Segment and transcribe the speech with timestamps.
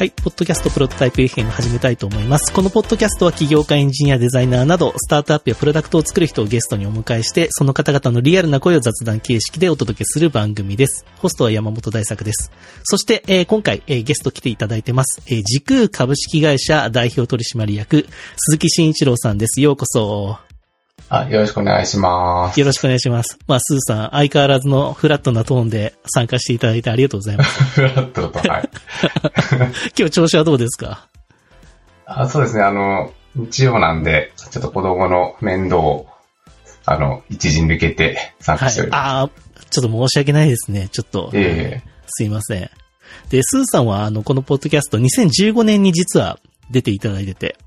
[0.00, 2.54] はい、ポッドキャストプロトタイプ FM 始めたいと思います。
[2.54, 11.04] このポッドキャストは起業家、エンジニア、デザイナーなど、スタートアップやプロダクトを作る人をゲストにお迎えして、その方々のリアルな声を雑談形式でお届けする番組です。
[11.18, 12.50] ホストは山本大作です。
[12.82, 15.20] そして、えー今回、えーゲスト来ていただいてます。
[15.26, 18.06] えー時空株式会社代表取締役、
[18.38, 19.60] 鈴木慎一郎さんです。
[19.60, 20.49] ようこそ。
[21.12, 22.60] あ、よろしくお願いします。
[22.60, 23.36] よろしくお願いします。
[23.48, 27.62] まあ、スーさん、相変わらずのフラットなトーンで参加していただいてありがとうございます。
[27.74, 28.68] フラットと、はい。
[29.98, 31.08] 今日調子はどうですか？
[32.06, 36.06] あそうですね、あの、日曜なんで、ちょっと子供の面倒を、
[36.86, 38.90] あの、一時抜けて参はい加しており。
[38.92, 39.00] ます。
[39.00, 39.30] ああ、
[39.70, 40.88] ちょっと申し訳ないですね。
[40.92, 41.30] ちょっと。
[41.34, 42.70] えすいません。
[43.30, 46.38] で、スーさんは、あの、このポッドキャスト2015年に実は
[46.70, 47.64] 出ていただいてて、え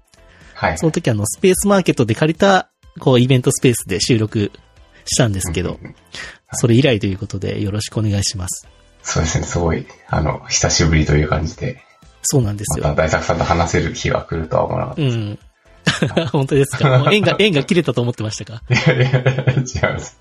[0.56, 0.86] はいそ。
[0.86, 4.52] の時あの、スペースマーケットで借りた、こう、イベントスペースで収録
[5.06, 5.80] したんですけど、
[6.54, 8.68] それ以来ということでよろしくお願いします。
[9.02, 11.82] そうですね、すごい、あの、久しぶりという感じで、
[12.22, 12.86] そうなんですよ。
[12.86, 15.06] また大作さんと話せる日が来るとは思わなかったう。
[15.06, 15.40] ん。
[16.32, 17.00] 本当ですか？
[17.00, 18.64] もう縁が、 縁が切れたと思ってましたか？
[18.70, 20.18] いやいや、違います。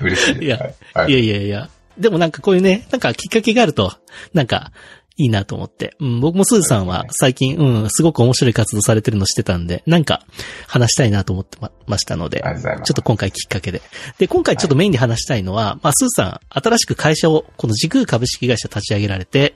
[0.00, 0.44] 嬉しいです。
[0.44, 1.70] いやはいはいいやいやいや。
[1.98, 3.92] でもなんかこういうね、なんかきっかけがあると、
[4.34, 4.72] なんか、
[5.16, 5.94] いいなと思って。
[6.00, 10.24] うん、僕もスーさんは最近、うん、すごく面白い活動されてるのしてたんで、なんか
[10.66, 12.42] 話したいなと思ってまましたので。
[12.84, 13.82] ちょっと今回きっかけで。
[14.18, 19.54] で、今回ちょっとメインで話したいのは、まあ、スーさん、新しく会社を、この時空株式会社立ち上げられて、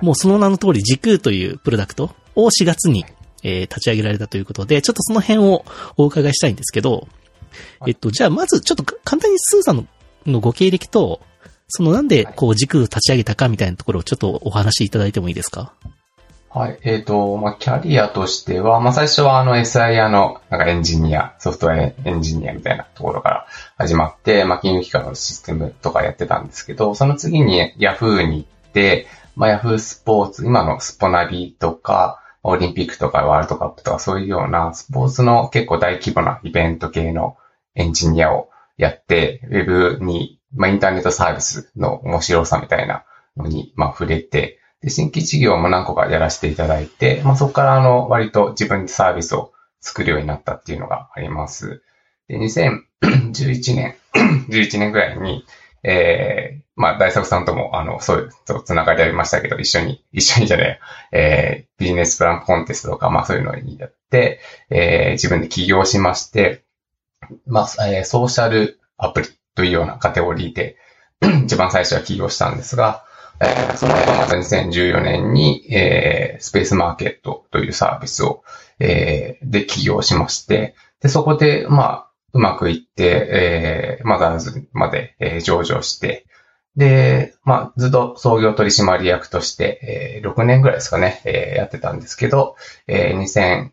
[0.00, 3.04] もうその名の通り時空というプロダクトを4月に、
[3.42, 5.64] えー立ち上げられたということで、ちょっとその辺を
[5.96, 7.08] お伺いしたいんですけど、
[7.86, 9.86] えっと、じゃあまずちょっと簡単にスーさんの
[10.26, 11.20] のご経歴と、
[11.74, 15.72] そのなんでこう時空立ち上げたかみたいなところをちょっとお話しいただいてもいいですか？
[16.50, 16.78] はい。
[16.82, 23.46] えっ、と、まあ、キャリアとしては、まあ、最初はあの SIR のなんかエンジニア、ソフトウェアエンジニアみたいなところから
[23.78, 37.36] 始まって、まあ、金融機関のシステムとかやってたんですけど、その次に Yahoo に行って、まあ、Yahoo スポーツ、今のスポナビとか、オリンピックとかワールドカップとかそういうようなスポーツの結構大規模なイベント系の
[37.74, 39.64] エンジニアをやって、ウェ
[39.98, 43.04] ブに、まあ、インターネットサービスの面白さみたいな
[43.36, 51.82] のに、まあ、触れて、で、新規事業も何個かやらせていただいて、まあ、そこからあの、割と自分でサービスを作るようになったっていうのがあります。
[52.28, 53.96] で、2011年、
[54.50, 55.44] 11年ぐらいに、
[55.84, 60.80] えー、まあ、大作さんとも、あの、そういう、そう、つながりありましたけど、一緒に、一緒にじゃね
[61.12, 64.40] え、えー、ビジネスプランコンテストとか、まあ、そういうのにやって、
[64.70, 66.64] えー、自分で起業しまして、
[67.46, 70.76] まあ、えーソーシャルアプリというようなカテゴリーで、
[71.44, 73.04] 一番最初は起業したんですが、
[73.40, 78.42] えーその後また2014年に、えースペースマーケットというサービスを、
[78.78, 86.26] えーで起業しまして、で、そこで、まあ、うまくいって、えー、マザーズまで、えー上場して、
[86.76, 93.70] で、まあ、ずっと創業取締役として、えー6年ぐらいですかね、えーやってたんですけど、えー2000、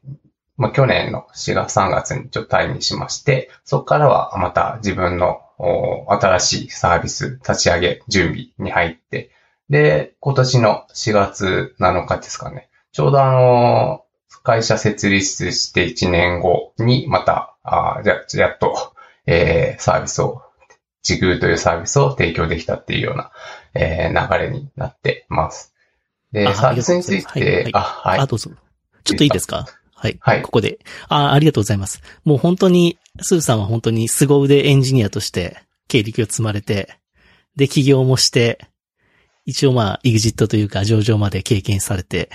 [0.58, 9.32] まあ、去年の4月3月にちょっと退任しまして、そこからはまた自分の新しいサービス立ち上げ準備に入って、
[9.70, 12.70] で、今年の4月7日ですかね。
[12.92, 14.04] ちょうどあの、
[14.44, 18.94] 会社設立して1年後にまた、あーじゃ、やっと、
[19.26, 20.42] えーサービスを、
[21.04, 23.32] 時空というサービスを提供できたっていうような、
[23.74, 25.74] えー流れになってます。
[26.32, 28.26] で、あサービスについて、あ、はいあ、。
[28.26, 28.52] どうぞ。
[29.04, 29.66] ちょっといいですか？
[30.02, 30.18] はい。
[30.22, 30.80] はいここで。
[31.10, 32.02] あ、ありがとうございます。
[32.24, 36.96] もう本当に、スーさんは本当に凄腕エンジニアとして経歴を積まれて、
[37.56, 38.60] で、起業もして、
[39.46, 42.30] 一応まあ、エグジットというか上場まで経験されて、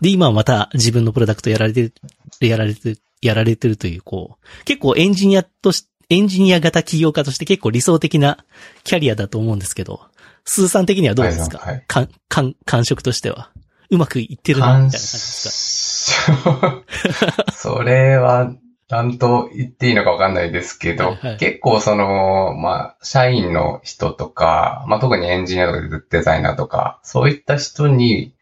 [0.00, 1.94] で、今はまた自分のプロダクトやられてる、
[2.40, 8.44] やられてる、やられてるという、こう、結構エンジニアとし、エンジニア型起業家として結構理想的な
[8.84, 10.00] キャリアだと思うんですけど、
[10.44, 13.50] スーさん的にはどうですか、はいはいかん、かん、感触としては。
[13.90, 15.91] うまくいってるな、みたいな感じですか？
[17.54, 18.52] それは、
[18.88, 28.34] なんと言っていいのかわかんないですけど、はいはい結構その、まあ、社員の人とか、まあ特にエンジニアとかデザイナーとか、そういった人に、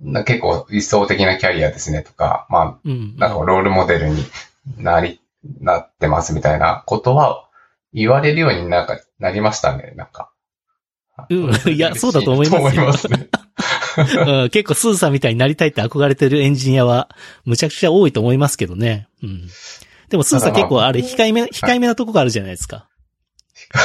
[0.00, 3.14] な結構理想的なキャリアですねとか、まうん。
[3.18, 4.24] あ、なんかロールモデルに
[4.78, 5.20] なり、
[5.60, 7.46] なってますみたいなことは
[7.92, 10.30] 言われるようになんかなりましたね、なんか。
[11.30, 13.28] うんいやそうだと思いますよすね。
[14.26, 17.08] うん結構スーさんみたいになりたいって憧れてるエンジニアは、
[17.44, 19.08] むちゃくちゃ多いと思いますけどね。
[19.22, 19.48] うん。
[20.08, 22.88] でもスーさん結構あれ、控えめ、控えめなとこがあるじゃないですか。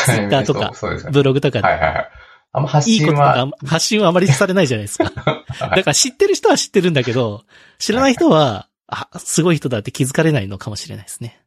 [0.06, 1.12] Twitter とかそうそうですね。
[1.12, 1.68] ブログとかで。
[1.68, 2.10] はいはいはい。
[2.52, 5.06] あんま発いいことと信は、か、発信はあまりされないじゃないですか。
[5.14, 7.44] だから知ってる人は知ってるんだけど、
[7.78, 11.40] 知らない人は、あ、すごい人だって気づかれないのかもしれないですね。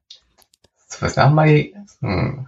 [0.88, 1.24] そうですね。
[1.24, 2.46] あんまり、うん。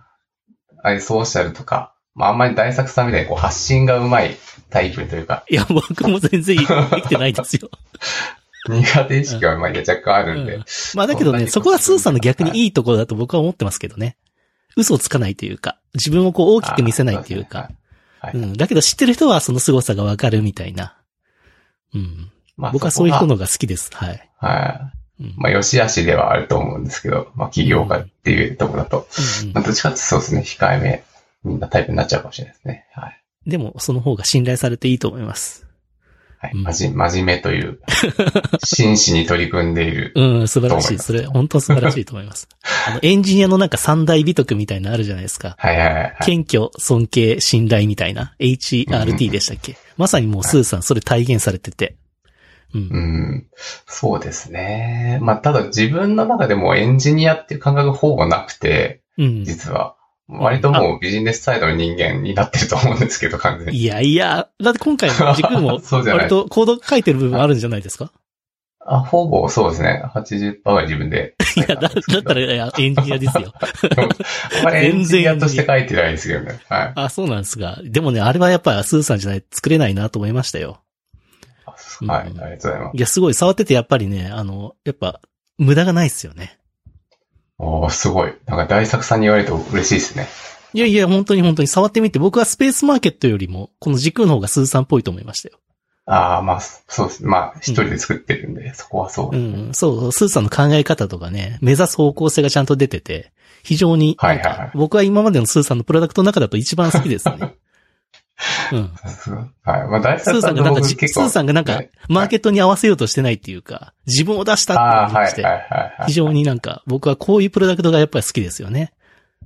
[0.84, 4.36] ああいうソーシャルとか、まああんまり大作さんみたいにこう発信がうまい
[4.70, 7.70] タイプというか、いや、僕も全然できてないですよ。
[8.68, 10.54] 苦手意識はまあ若干あるんで。
[10.54, 10.64] うん
[10.94, 14.16] まあだけどね、そこはスーさんの逆にいいところだと僕は思ってますけどね。
[14.76, 17.58] 嘘をつかないというか、自分をこう大きく見せないというか。
[17.58, 17.76] うね
[18.20, 18.36] はい。
[18.36, 18.56] はいうん。
[18.56, 20.96] だけど知ってる人はその凄さがわかるみたいな。
[21.94, 22.30] うん。
[22.56, 23.90] まあ僕はそういうのが好きです。
[23.92, 24.30] はい。
[24.40, 24.90] がは
[25.20, 25.24] い。
[25.24, 25.34] うん。
[25.36, 29.06] まあ、良し悪しではあると思うんですけど、まあ、起業家っていうところだと、
[29.42, 31.04] うんうんまあ、どっちかってそうですね、控えめ、
[31.44, 32.86] なタイプになっちゃうかもしれないですね。
[32.92, 33.24] はい。
[33.46, 35.66] でも、その方が信頼されていいと思います。
[36.38, 36.52] はい。
[36.54, 37.78] うんまじ、真面目という、
[38.64, 40.12] 真摯に取り組んでいる。
[40.14, 40.98] うん、素晴らしい。
[40.98, 42.48] それ、本当素晴らしいと思います。
[42.88, 45.56] あの、エンジニアのなんか三大美徳みたいなのあるじゃないですか。
[45.58, 46.16] はいはいはいはい。
[46.24, 48.34] 謙虚、尊敬、信頼みたいな。
[48.38, 51.96] HRT でしたっけ、まさにもうスーさんそれ体現されてて。
[52.74, 52.80] うん。
[52.80, 53.46] うん。
[53.86, 55.18] そうですね。
[55.22, 59.44] まあ、ただ自分の中でもエンジニアっていう感覚ほぼなくて、うん。
[59.44, 59.96] 実は。
[60.28, 63.78] 割ともうビジネスサイドの人間になってると思うんですけど、完全に。
[63.78, 68.10] いやいや、だって今回の軸も 割とコード書いてる部分あるんじゃないですか？
[68.86, 70.02] あ、ほぼそうですね。
[70.14, 71.34] 80%ぐらい自分で。
[71.56, 73.52] いや、だだったらいやエンジニアですよ。
[74.58, 76.58] あんまりエンジニアとして書いてないですけどね。
[76.68, 76.92] はい。
[76.94, 77.78] あ、そうなんですが。
[77.82, 80.80] でもね、あれはやっぱスーさんじゃない作れないなと思いましたよ。
[82.02, 82.96] うんはい、ありがとうございます。
[82.96, 85.20] いや、すごい触っててやっぱりね、あの、やっぱ
[85.58, 86.58] 無駄がないですよね。
[87.58, 88.34] おー、すごい。
[88.46, 90.26] なんか大作さんに言われると嬉しいですね。
[90.72, 95.58] いやいや、本当に本当に触ってみて、僕はスペースマーケットよりも、この軸の方がスーさんっぽいと思いましたよ。
[96.06, 97.24] ああ、まあ、そうです。
[97.24, 99.38] まあ、一人で作ってるんで、そこはそうう。
[99.38, 107.54] ん、そう、スーさんの考え方とかね、目指す方向性がちゃんと出てて、非常に、はいはいはい僕は今までのスーさんのプロダクトの中だと一番好きですね。
[108.72, 108.90] うん。
[109.62, 109.88] はい。
[109.88, 116.06] まあ、大スーさんがなんか、スーさんがなんかはい、マーケットに合わせようとしてないっていうか、自分を出したっていう感じで、はいはいはいはい。
[116.06, 118.92] 非常になんか、僕はこういうプロダクトがやっぱり好きですよね。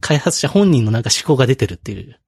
[0.01, 2.19] 開発者本人のなんか思考が出てるっていう。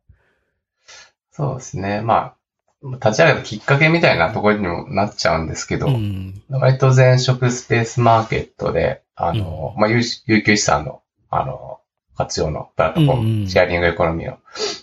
[1.31, 2.03] そうですね。
[2.03, 2.35] まあ、
[2.83, 6.43] 立ち上げたきっかけみたいなところにもなっちゃうんですけど、うん。
[6.49, 11.81] 割と前職スペースマーケットで、あの、まあ、有有給資産の、あの、
[12.17, 14.39] 活用のプラットフォーム、うんうんシェアリングエコノミーを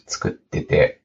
[0.07, 1.01] 作ってて、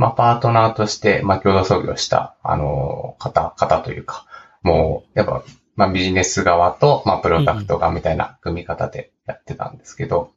[0.00, 4.24] まあ、パートナーとして、まあ、共同創業した、あの、方、方というか、
[4.62, 5.44] もう、やっぱ、
[5.76, 10.32] まあ、ビジネス側と、まあ、プロダクト側みたいな組み方でやってたんですけど、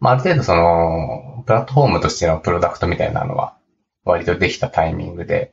[0.00, 3.56] まあ、ある程度その、プラットフォームとしてのプロダクトみたいなのは、
[4.04, 5.52] 割とできたタイミングで、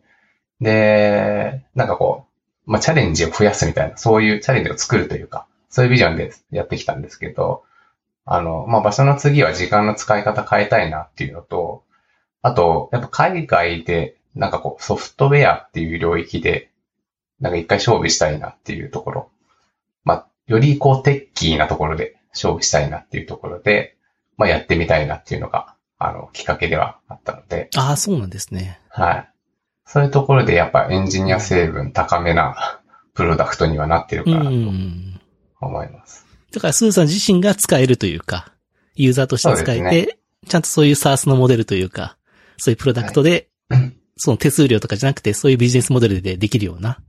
[0.60, 2.26] で、なんかこ
[2.66, 7.66] う、まあ、チャレンジを増やすみたいな、そういうチャレンジを作るというか、そういうビジョンでやってきたんですけど、
[8.26, 11.84] あの、まあ、場所の次は時間の使い方変えたいなっていうのと、
[12.42, 16.72] あと、やっぱ海外で、なんかこう、ソフトウェアっていう領域で、
[17.40, 19.30] なんか一回勝負したいなっていうところ。
[20.04, 23.96] まあ、よりこう、テッキーなところで勝負したいなっていうところで、
[24.38, 28.80] まあ、やってみたいなっていうのが、あの、きっかけではあったので、ああ、そうなんですね。
[28.90, 29.30] はい。
[29.86, 32.80] そういうところでやっぱエンジニア成分高めな
[33.14, 35.20] プロダクトにはなってるうかなとん。
[35.60, 36.26] 思います。
[36.52, 38.52] だから、スーさん自身が使えるというか、
[38.96, 40.18] ユーザーとして使えて、
[40.48, 42.18] ちゃんとそういう SARS のモデルというか、
[42.62, 43.50] そういうプロダクトで、
[44.18, 47.00] その手数料とかじゃなくて、そういうビジネスモデルでできるような、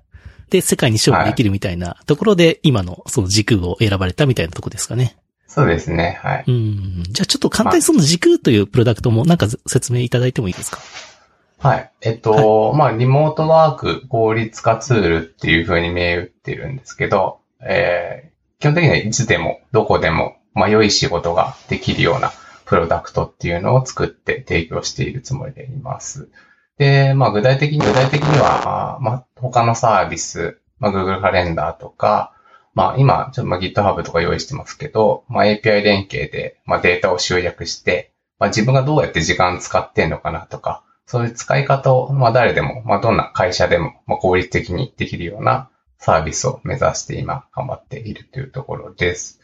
[0.48, 5.16] で、世界に勝負できるみたいなところで、今のその軸を選ばれたみたいなとこですかね。
[5.46, 6.18] そうですね。
[6.22, 6.44] はい。
[6.46, 7.02] うん。
[7.10, 10.78] じゃあちょっと簡単にその軸というプロダクトもなんか説明いただいてもいいですか？
[11.58, 11.90] はい。
[12.00, 18.32] えっと、まあ、リモートワーク効率化ツールっていう風に銘打ってるんですけど、えー
[18.62, 22.32] 基本的にはいつでも、どこでも、まあ、良い仕事ができるような
[22.72, 26.30] プロダクトっていうのを作って提供しているつもりでいます。
[26.78, 32.32] で、まあ、具体的に、具体的には、まあ、他のサービス、まあ、Google カレンダーとか、
[32.72, 49.41] まあ、今、ちょっとまあ GitHub とか用意してますけど、まあ、API 連携で、まあ、データを集約して、まあ、自分がどうやって時間使ってんのかなとか、そういう使い方を、まあ、誰でも、まあ、どんな会社でも、まあ、効率的にできるようなサービスを目指して今、頑張っているというところです。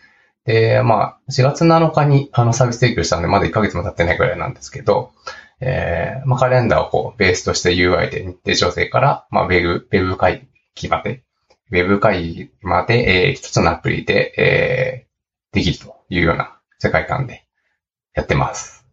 [0.49, 5.13] で、まあ、4月7日にあのサービス提供したので、まだ1ヶ月も経ってないくらいなんですけど、
[5.61, 11.23] えー、まあ、カレンダーをこう、ベースとして UI で日程調整から、まあ、ウェブ、ウェブ会議まで、
[11.71, 17.45] ウェブ会議まで、えー、一つのアプリで、えー、できるというような世界観で
[18.15, 18.87] やってます。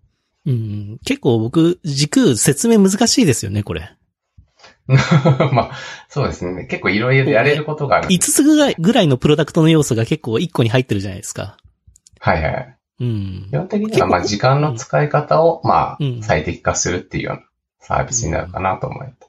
[0.45, 0.99] うん。
[1.05, 3.95] 結構僕、軸説明難しいですよね、これ。
[5.51, 5.71] まあ、
[6.09, 6.65] そうですね。
[6.65, 11.57] 結構いろいろやれることがあるんで5つぐらいぐらいのプロダクトの要素が結構1個に入ってるじゃないですか。
[12.19, 12.75] はいはい。
[12.99, 13.57] うん基。
[13.57, 17.41] 本的には、まあ、時間の使い方を、まあうん、最適化するっていうような
[17.79, 19.25] サービスになるかなと思います。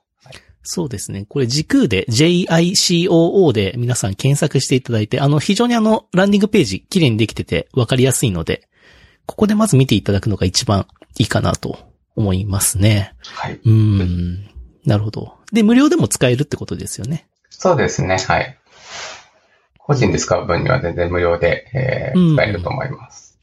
[0.68, 1.26] そうですね。
[1.28, 8.68] これ時空で JICOO で皆さん検索していただいて、あの、非常にあの、ランディングページ綺麗にできてて分かりやすいので、
[9.26, 11.78] ここでまず見ていただくのが一番いいかなと
[12.16, 13.14] 思いますね。
[13.22, 13.60] はい。
[13.64, 14.50] うん。
[14.86, 15.34] なるほど。
[15.52, 17.26] で、無料でも使えるってことですよね。
[17.50, 18.18] そうですね。
[18.18, 18.56] はい。
[19.78, 23.38] 個人で使う分には全然無料で、えーうん使えると思います。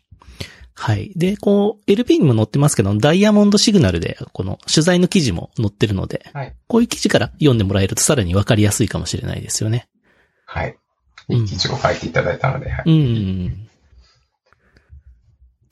[0.75, 1.11] はい。
[1.15, 6.55] で、こう、LP にも載ってますけど、ダイヤモンドシグナルで、この取材の記事も載ってるので、はい。
[6.67, 9.87] こういう記事から読んでもらえるとさらにわかりやすいかもしれないですよね。
[10.45, 10.77] はい。
[11.29, 12.83] うんいい記事を書いていただいたので、はい。
[12.85, 13.62] うん。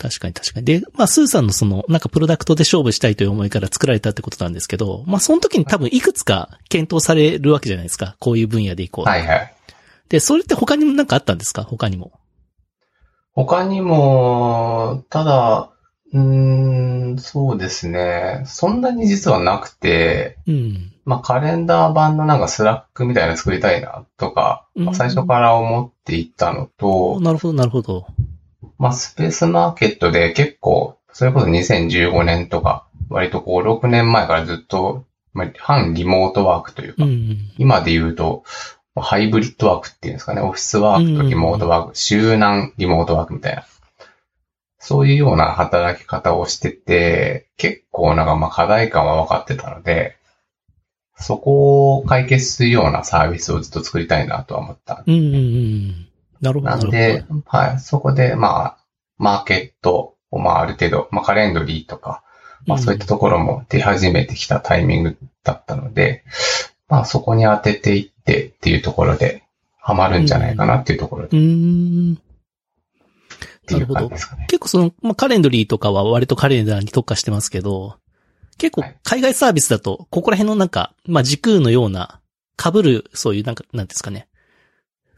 [0.01, 0.65] 確かに確かに。
[0.65, 8.15] で、まあ、スーさんのその、なんかプロダクトで勝負したいという思いから作られたってことなんですけど、まあ、その時に多分いくつか検討されるわけじゃないですか。
[8.19, 9.05] こういう分野でいこう。
[9.05, 9.53] はいはい。
[10.09, 11.63] で、それって他にもなんかあったんですか？
[11.63, 12.11] 他にも。
[13.33, 15.69] 他にも、ただ、
[16.13, 18.43] うーん、そうですね。
[18.45, 20.91] そんなに実はなくて、うん。
[21.05, 28.07] まあカレンダー版のなんか Slack みたいなの作りたいなとか、うんまあ最初から思っていたのと、なるほど、なるほど。
[28.81, 37.37] まあスペースマーケットで結構、それこそ2015年とか、割とこう6年前からずっと、まあ、反リモートワークというか、うん。
[37.59, 38.43] 今で言うと、
[38.95, 43.65] ハイブリッドワークっていうんですかね、オフィスワークとリモートワーク、集団リモートワークみたいな。
[44.79, 50.17] そういうような働き方をしてて、結構なんかまあ課題感は分かってたので、
[51.17, 55.03] そこを解決するようなサービスをずっと作りたいなとは思った。
[55.05, 56.07] うんうんうん。
[56.41, 58.77] なるほど、なんで、はい、そこでまあ、
[59.17, 62.23] マーケットをまあある程度、まあカレンドリーとか、
[62.65, 66.23] まあそういったところも出始めてきたタイミングだったので、
[66.87, 69.43] まあそこに当てていってっていうところで、
[69.79, 72.13] ハマるんじゃないかなっていうところで、うーん。
[72.13, 72.17] っ
[73.65, 74.45] ていう感じですかね。
[74.47, 77.97] 結構その、まあ、カレンドリーとかは割とカレンダーに特化してますけど、
[78.57, 78.97] 結構はい。
[79.03, 82.21] 海外サービスだと、ここら辺のなんか、まあ、時空のような、
[82.61, 84.27] 被る、そういうなんか、なんですかね、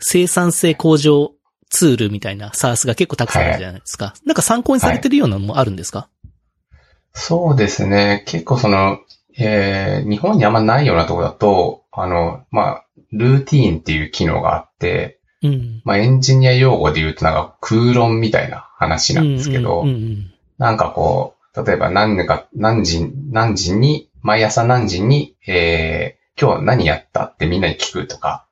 [0.04, 1.34] 生産性向上
[1.70, 4.14] ツールみたいなサースが結構たくさんあるじゃないですか。
[4.26, 6.10] なんか参考にされてるようなのもあるんですか、
[7.14, 8.24] そうですね。
[8.28, 9.00] 結構その、
[9.38, 15.82] えー、日本にあんまないようなところだと、あの、まあ、ルーティーンっていう機能があって、うん。
[15.84, 28.46] まあ、エンジニア用語で言うとなんか空論みたいな話なんですけど、うんうんうんなんかこう、例えば何年か、何時、何時に、毎朝何時に、えー、今日何やったってみんなに聞くとか、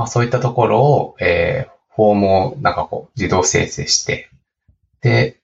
[0.00, 4.30] まあそういったところを、えー、フォームをなんかこう自動生成して、
[5.02, 5.38] で、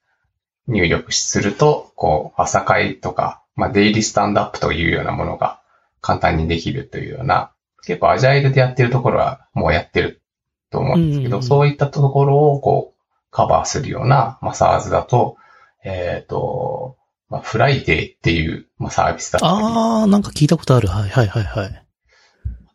[0.66, 5.60] 入力すると、こう、朝会とか、まあデイリースタンドアップというようなものが
[6.00, 7.52] 簡単にできるというような、
[7.84, 10.22] 結構アジャイルでやってるところはもうやってる
[10.70, 15.36] と思うんですけど、うんそういったところをこう、カバーするような、まあ SaaS だと、
[15.84, 16.96] えっ、と、
[17.28, 20.88] まあ、 Friday っていう、まあ、サービスだったり、あああ、なんか聞いたことある。
[20.88, 21.85] はいはいはいはい。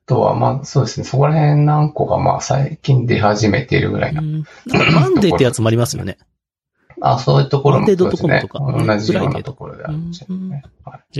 [0.06, 4.22] とは、まあ、そうですね、そこら辺何個か、まあ、最近出始めているぐらいな。
[4.22, 6.18] Monday ってやつもありますよね。
[7.02, 8.30] あ、そういうところもそうですね。
[8.30, 9.94] .com とか同じようなところである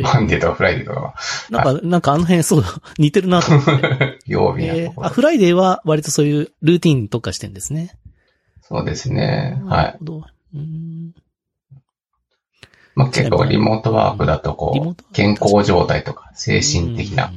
[0.04, 1.16] Monday とか Friday とかは、
[1.50, 2.64] なんか、なんかあの辺そう、
[3.00, 4.20] 似てるなと思って。
[4.28, 5.10] 曜日なえーあ、ところ。
[5.10, 7.98] Friday は割とそういうルーティンに特化してんですね。
[8.62, 9.60] そうですね。
[9.66, 9.98] なはい。
[12.94, 17.32] まあ、結構リモートワークだと、こう、健康状態とか、精神的な、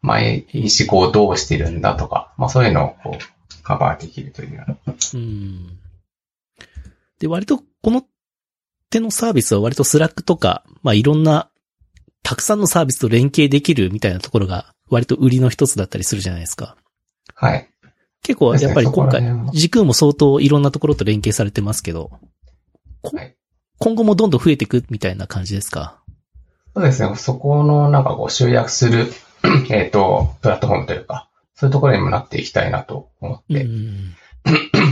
[0.00, 4.94] 毎日こう、どうしてるんだとか、まあ、そういうのをこう、カバーできるというような。
[5.14, 5.78] うん。
[7.18, 8.04] で、割とこの
[8.90, 11.50] 手のサービスは割と Slack とか、まあいろんな、
[12.22, 16.76] たくさんのサービスと連携できるみたいなところが割と売りの一つだったりするじゃないですか。
[17.34, 17.68] はい。
[18.22, 22.10] 結構やっぱり今回時空も相当いろんなところと連携されてますけど、
[23.02, 23.34] こはい
[23.78, 26.02] 今後もどんどん増えていくみたいな感じですか？
[26.74, 27.14] そうですね。
[27.16, 29.12] そこのなんかこう集約する、
[29.70, 34.14] えっと、プラットフォームというか、そういうところにもなっていきたいなと思っうてん。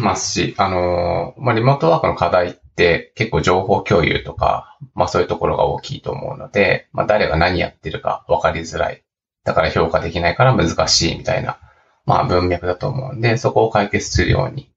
[0.03, 9.03] ますし、あのーまあ、リモートワークの課題って結構情報共有とか、まあそういうところが大きいと思うので、まあ誰が何やってるか分かりづらい。
[9.45, 11.59] だから評価できないから難しいみたいな、
[12.05, 14.71] まあ文脈だと思うんで、そこを解決するように、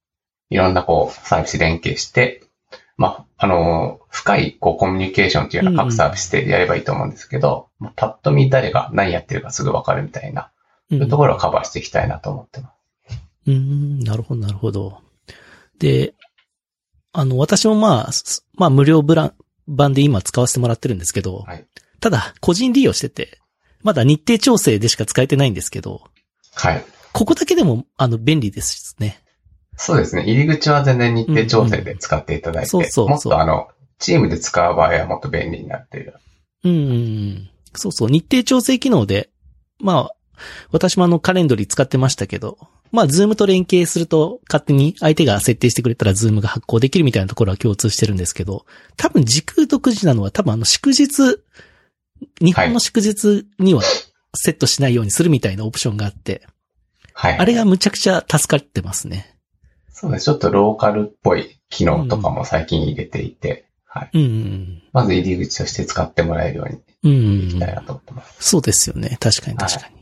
[0.49, 2.43] いろんなこうサービス連携して、
[2.97, 10.51] まあ、あのー深いこうコミュニケーションっていうのは各サービスでやればいいと思うんですけど、まあパッと見誰が何やってるかすぐ分かるみたいな、
[10.91, 12.73] うそういうところをカバーしていきたいなと思ってま
[13.07, 13.19] す。
[13.47, 14.99] うん、なるほど、なるほど。
[15.79, 16.13] で、
[17.13, 19.33] あの、私もまあ、すまあ無料ブラン、
[19.67, 21.65] 版で今使わせてもらってるんですけど、はい
[21.99, 23.39] ただ、個人利用してて、
[23.81, 26.01] まだ日程調整でしか使えてないんですけど、
[26.55, 26.85] はい。
[27.13, 29.21] ここだけでも、あの、便利ですね。
[29.75, 30.23] そうですね。
[30.23, 33.69] 入り口は全然日程調整で使っていただいて、うんうんそうそうそうもっとあの、
[33.99, 36.15] チームで使う場合はもっと便利になっている。
[36.63, 37.49] うん。
[37.75, 39.29] そうそう、日程調整機能で、
[39.79, 40.15] まあ、
[40.71, 42.57] 私もあの Calendly 使ってましたけど、
[42.91, 48.65] まあ、 Zoom と連携すると、勝手に相手が設定してくれたら Zoom が発行できるみたいなところは共通してるんですけど、
[48.97, 51.43] 多分時空独自なのは多分あの祝日、
[52.41, 53.81] 日本の祝日には
[54.35, 56.47] セットしないようにするみたいなオプションがあって、
[57.13, 57.37] はい。
[57.37, 59.35] あれがむちゃくちゃ助かってますね。
[59.91, 60.25] そうです。
[60.25, 64.09] ちょっとローカルっぽい機能とかも最近入れていて、はい。
[64.13, 67.11] うんうんまず入り口として使ってもらえるようにうん。
[67.11, 68.35] うんうんしたいなと思ってます。
[68.39, 69.17] そうですよね。
[69.19, 69.95] 確かに確かに。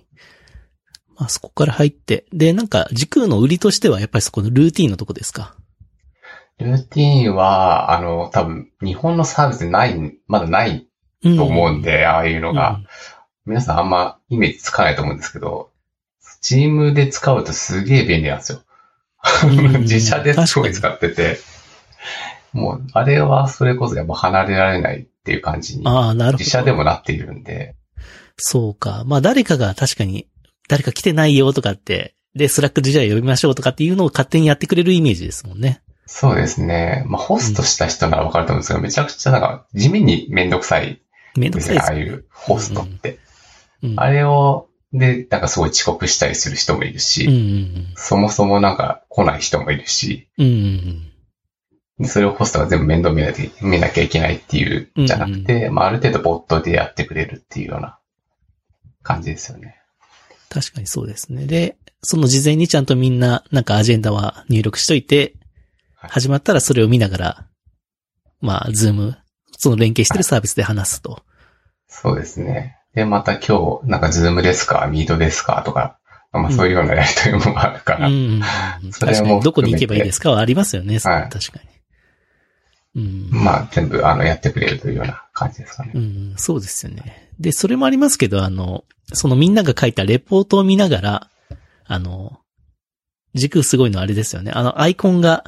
[1.17, 2.25] まあそこから入って。
[2.33, 5.55] で、なんか時空の売りとしてはやっぱりそこのルーティンのとこですか？
[6.59, 9.95] ルーティーンは、あの、多分、日本のサービスない、
[10.27, 10.87] まだない
[11.23, 12.87] うんと思うんで、ああいうのが、うん
[13.45, 15.71] 皆さんあんまイメージつかないと思うんですけど、
[16.41, 18.61] チームで使うとすげえ便利なんですよ。
[19.45, 21.39] うん 自社ですごい使ってて、
[22.53, 26.37] もう、あれはそれこそやっぱ離れられないっていう感じに、ああ、なるほど。
[26.39, 27.75] 自社でもなっているんで、
[28.37, 29.03] そうか。
[29.05, 30.27] まあ誰かが確かに、
[30.69, 35.81] 誰か来てないよとかって、で、 Slack でじゃあ呼びましょうとかっていうのを勝手にやってくれるイメージですもんね。
[36.05, 37.03] そうですね。
[37.07, 41.01] まあ、ホストした人ならわかると思うんですけど、めちゃくちゃなんか地味にめんどくさい
[41.35, 43.19] めんどくさいああいうホストって。
[43.83, 50.45] うんあれを、で、なんかすごい遅刻したりする人もいるし、うんうんそもそもなんか来ない人もいるし、うん。
[50.45, 51.06] うんうんで
[52.03, 57.97] それをホストが全部面倒見なきゃ見なきゃいけないっていう、じゃなくて、まあある程度ボットでやってくれるっていうような
[59.01, 59.77] 感じですよね。
[60.49, 61.47] 確かにそうですね。
[61.47, 65.33] で、その事前にちゃんとみんな、なんかアジェンダは入力しといて、
[65.95, 67.47] はい始まったらそれを見ながら、
[68.39, 69.17] まあ、 Zoom、
[69.57, 71.23] その連携してるサービスで話すと。
[71.87, 72.77] そうですね。
[72.93, 75.97] で、また今日、なんか Zoom ですか Meet ですかとか、
[76.31, 78.41] まあそういうようなやりとりもあるから、うんうん
[78.83, 78.93] うん。
[78.93, 80.99] それもどこに行けばいいですかはありますよね。
[80.99, 81.76] はい確かに。
[82.97, 83.29] うん。
[83.31, 85.91] まあ全部あのやってくれるというような感じですかね。
[85.93, 87.29] うん、そうですよね。
[87.39, 91.29] で、それもありますけど、あの、そのみんなが書いたレポートを見ながら、
[91.85, 92.39] あの、
[93.35, 94.51] 軸すごいのはあれですよね。
[94.53, 95.43] あの、アイコンが、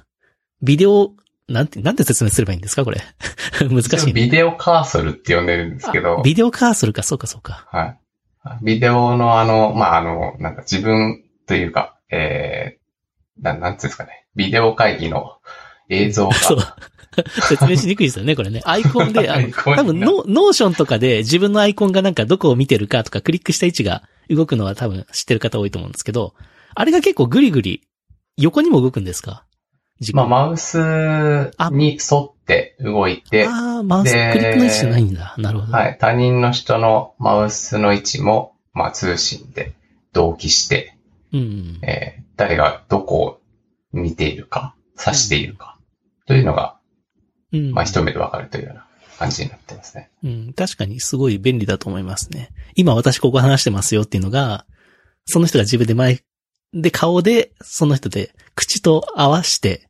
[0.62, 1.12] ビデオ、
[1.48, 3.02] なんて、なんて説明すればいいんですかこれ。
[3.70, 4.14] 難しいね。
[4.14, 7.68] ビデオカーソルって呼んでるんですけどあ、ビデオカーソルか、そうか、そうか。
[7.72, 8.00] はい。
[8.62, 14.28] ビデオのあの、まあ、あの、なんか自分というか、えー、ななんつうんですかね。
[14.36, 15.40] ビデオ会議の
[15.90, 16.36] 映像が。
[17.48, 18.62] 説明しにくいですよね、これね。
[18.66, 26.34] アイコンで、あアの多分ノ、 Notion とかで自分のアイコンがなんかどこを見てるかとかクリックした位置が動くのは多分知ってる方多いと思うんですけど、
[26.76, 27.82] あれが結構グリグリ、
[28.38, 29.44] 横にも動くんですか？
[30.02, 30.78] 軸まあ、マウス
[31.72, 35.36] に沿って動いて、ああ、マウス、でクリックの位置じゃないんだ。
[35.38, 35.74] なるほど。
[35.74, 35.98] はい。
[36.00, 39.74] 他人の人のマウスの位置も、まあ、通信で
[40.14, 40.96] 同期して、
[41.34, 41.80] うん。
[41.82, 43.42] えー誰がどこを
[43.92, 45.78] 見ているか、指しているか、
[46.26, 46.79] というのが、
[47.54, 47.72] うん。
[47.72, 48.86] まあ、一目でわかるというような
[49.18, 50.10] 感じになってますね。
[50.24, 50.54] うん。
[50.54, 52.50] 確かにすごい便利だと思いますね。
[52.76, 54.66] 今私ここ話してますよっていうのが、
[55.26, 56.20] その人が自分で前、
[56.74, 59.90] で顔で、その人で口と合わして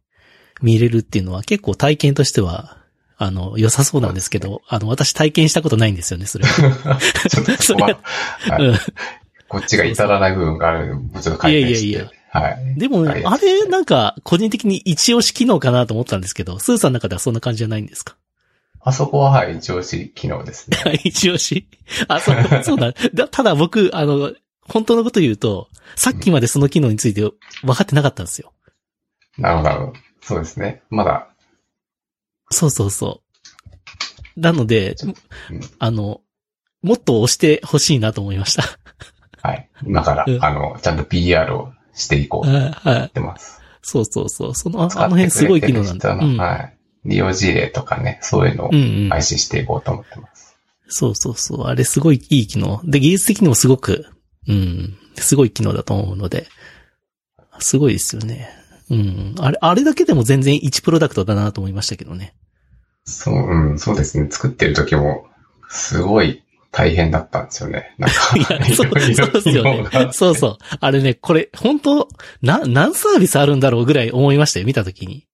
[0.61, 2.77] 見れるっていうのは結構体験としては、
[3.17, 6.45] あの、良さそうなんですけど、あの、私体験したことないんですよね、それ。
[7.29, 7.99] ちょっとそこは、
[8.49, 8.79] はいうん
[9.49, 11.27] こっちが至らない部分があるので、ち。
[11.27, 12.75] いやいやいはい。
[12.79, 18.15] でもね、あれ、なんか、個人的に一押し機能かなと思ったんですけど、スーさんの中ではそんな感じじゃないんですか？
[18.81, 20.77] あそこは、はい、一押し機能ですね。
[21.03, 21.67] 一押し？
[22.07, 22.93] あ、そう、そうだ。
[23.13, 27.33] だただ僕、あの、本当のこと言うと、さっきまでその機能について分
[27.75, 28.53] かってなかったんですよ。
[29.37, 29.99] なるほど、なるほど。
[30.21, 30.83] そうですね。
[30.89, 31.27] まだ、
[32.51, 33.21] そうそうそ
[34.37, 34.39] う。
[34.39, 35.13] なのでうん
[35.79, 36.21] あの、
[36.81, 38.63] もっと押してほしいなと思いました。
[39.41, 39.69] はい。
[39.85, 43.05] 今からう、んあの、ちゃんと PR をしていこうと思はい。
[43.05, 43.61] ってます。
[43.81, 44.55] そうそうそう。
[44.55, 46.13] その、あの辺すごい機能なんだ。
[46.13, 46.37] うん。
[46.37, 46.77] はい。
[47.05, 49.09] 利用事例とかね、そういうのをうんうん。
[49.09, 50.55] 配信していこうと思ってます。
[50.87, 51.63] そうそうそう。
[51.63, 52.81] あれすごいいい機能。
[52.83, 54.05] で、技術的にもすごく、
[54.47, 56.47] うん、すごい機能だと思うので、
[57.59, 58.49] すごいですよね。
[58.89, 59.35] うん。
[59.39, 62.33] あれ、あれだけでも全然1プロダクトだなと思いましたけどね。
[63.05, 64.27] そう、うん、そうですね。
[64.29, 65.25] 作ってる時も、
[65.69, 66.43] すごい
[66.79, 67.93] 大変だったんですよね。
[67.97, 68.15] なんか、
[68.73, 69.89] そう、そうですよね。
[70.13, 70.57] そうそう。
[70.79, 72.07] あれね、これ、本当
[72.41, 75.27] な、何サービスあるんだろうぐらい思いましたよ、見たときに。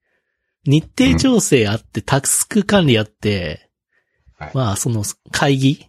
[0.65, 3.69] 日程調整あって、タスク管理あって、
[4.39, 5.85] はいまあ、その、会議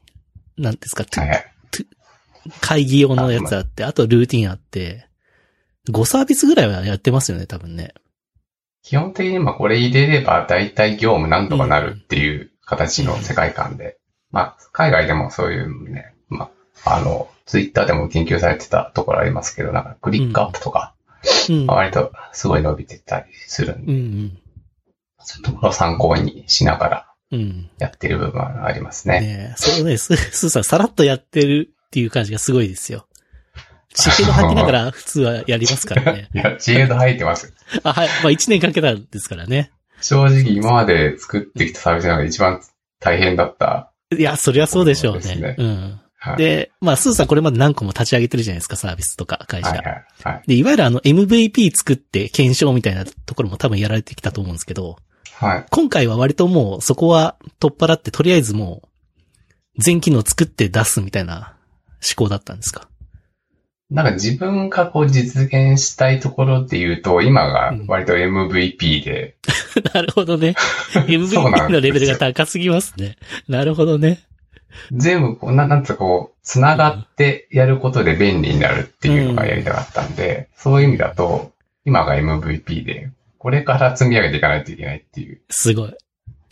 [0.59, 1.45] なんですか、はい。
[2.61, 5.07] 会議用のやつあって、あとルーティンあって、
[5.89, 7.95] 5サービスぐらいはやってますよね、多分ね。
[8.83, 13.97] 基本的にまあこれ入れれば大体業務なんとかなるっていう形の世界観で、
[14.37, 16.51] まあ海外でもそういうね、ま
[16.85, 20.95] ああの、ツイッターでも研究されてたところありますけど、なんかクリックアップとか、
[21.49, 21.77] うんまあ。
[21.79, 24.39] 割とすごい伸びてたりするんで、うんうん。
[25.21, 27.71] そういうところを参考にしながらうん。
[27.79, 29.21] やってる部分はありますね。
[29.21, 33.07] ねえ、それをね、ススーさんさらっとやってるっていう感じがすごいですよ。
[33.95, 36.29] 知恵度吐きながら普通はやりますからね。
[36.35, 37.53] いや、知恵度入ってます。
[37.83, 38.09] あ、はい。
[38.23, 39.73] まあ一年かけたんですからね。
[40.01, 42.61] 正直今まで作ってきたサービスの中で一番
[43.01, 43.93] 大変だった。
[44.15, 45.21] いや、そりゃそうでしょうね。
[45.23, 46.01] そうん。
[46.19, 46.37] はい。
[46.37, 49.69] で、まあ、スーさんこれまで何個も立ち上げてるじゃないですか、サービスとか会社。
[49.71, 50.43] はいはいはい。
[50.47, 54.97] で、いわゆるあの MVP 作って検証みたいなところも多分やられてきたと思うんですけど、
[55.35, 55.67] はい。
[55.71, 58.89] 今回は割ともうそこは取っ払ってとりあえずもう
[59.83, 61.57] 全機能作って出すみたいな
[62.17, 62.89] 思考だったんですか？
[63.91, 69.37] なんか自分がこう実現したいところっていうと、今が割と MVP で、
[69.95, 70.55] なるほどね。
[71.07, 73.17] MVP のレベルが高すぎますね。
[73.49, 74.21] なるほどね。
[74.91, 81.53] 全部こう、ななんつうかこう、つながってやることで便利になるっていうのがやりたかったんで、そういう意味だと、
[81.85, 85.41] 今が MVP で、これから積み上げていかないといけないっていう。
[85.49, 85.95] すごい。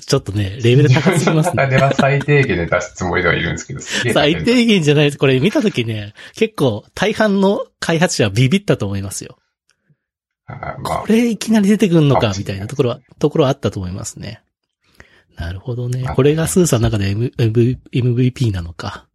[0.06, 1.66] ちょっとね、レベル高すぎますね。
[1.66, 5.18] 自分の中では最低限で出すつもりではいるんですけど、最低限じゃないです。
[5.18, 9.38] これ見たときね、結構大半の開発者はビビったと思いますよ。
[10.46, 14.42] あまあこ、れいきなり出てくんのかみたいなところは、ところはあったと思いますね。
[15.36, 16.12] なるほどねま。
[16.12, 19.08] あこれがスーさんの中で M MV MVP なのか。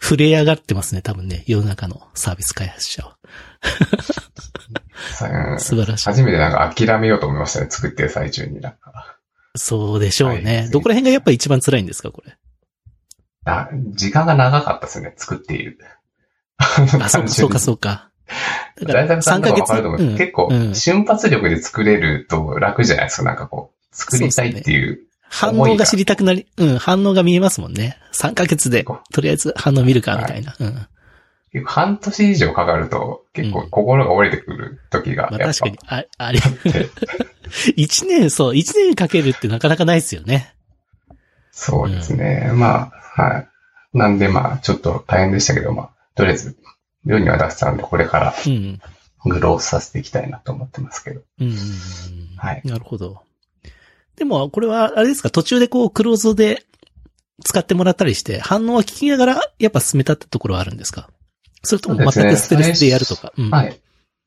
[0.00, 3.16] 触れ上がってますね、多分ね、世の中のサービス開発者は。
[5.22, 6.04] うん 素晴らしい。
[6.04, 9.13] 初めてなんか諦めようと思いましたね、作ってる最中になんか。
[9.56, 10.58] そうでしょうね。
[10.58, 12.36] はいどこら辺がやっぱ一番辛いんですか、これ？
[13.46, 15.78] あ時間が長かったですね、作っている。
[16.56, 18.10] あ、そうか、 そうか、そうか。
[18.82, 23.22] だ大体さんとかわかると思うん結構、うん瞬発力で作れると楽じゃないですか。
[23.22, 25.00] なんかこう、作りたいっていう。
[25.28, 27.98] 反応が知りたくなり、うん、反応が見えますもんね。
[28.12, 30.54] 3ヶ月で、とりあえず反応見るか、みたいな。
[30.58, 30.86] うん。
[31.54, 36.40] 結構半年以上かかると、結構心が折れてくる時がまあやっぱ確かに、あ、あり、
[37.76, 40.54] 一年、そう、一年かけるってなかなかないですよね。
[41.52, 42.50] そうですね。
[42.54, 43.48] まあ、はい。
[43.96, 46.56] なんでまあ、ちょっと大変でしたけど、まあ、とりあえず、
[47.06, 48.80] 世には出したんで、これからうん。
[49.26, 51.20] グロースさせていきたいなと思ってますけど。
[51.40, 51.58] うんうんうん。
[52.36, 53.22] はいなるほど。
[54.16, 56.64] でも、これは、あれですか、途中でこう、クローズで
[57.44, 61.08] 使ってもらったりして、反応は聞きながら、やっぱ進めたってところはあるんですか？
[61.64, 63.32] それとも全くステルスでやるとか。
[63.36, 63.80] うんはい。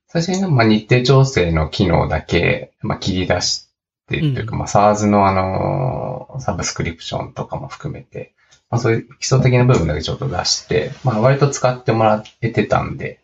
[0.08, 3.68] 最初に、まあ、日程調整の機能だけ、まあ、切り出し
[4.08, 8.34] て、というか、うんまあ、SARS のあの、サブスクリプションとかも含めて、
[8.70, 13.20] まあ、そういう基礎的な部分だけちょっと出して、まあ、割と使ってもらえてたんで、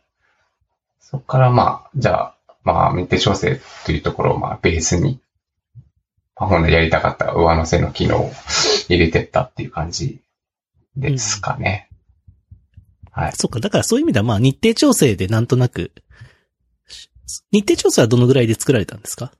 [0.99, 5.19] そこからまあ、じゃあ、まあ、日程調整というところを、まあ、ベースに、
[6.35, 8.31] まあ、本来やりたかった上乗せの機能を
[8.89, 10.19] 入れてったっていう感じ
[10.97, 11.89] ですかね。
[13.13, 13.31] はい。
[13.33, 15.91] そっか、だからそういう意味では、まあ、日程調整でなんとなく、
[17.51, 19.31] 日程調整はどのぐらいで作られたんですか？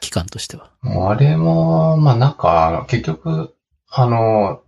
[0.00, 0.70] 期間としては。
[0.82, 3.54] あれも、まあなんか、結局、
[3.88, 4.62] あの、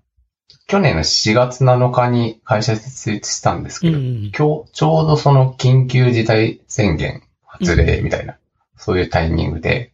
[0.67, 4.03] 去年の4月7日に会社設立したんですけど、ん。
[4.03, 4.65] 今日、ちょ
[5.05, 8.37] うどその緊急事態宣言発令みたいな、
[8.77, 9.93] そういうタイミングで、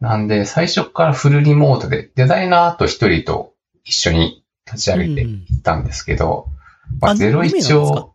[0.00, 3.54] なんで最初からフルリモートで、デザイナーと一人と
[3.84, 6.48] 一緒に立ち上げていったんですけど、
[7.00, 8.14] まああ01二名なんですを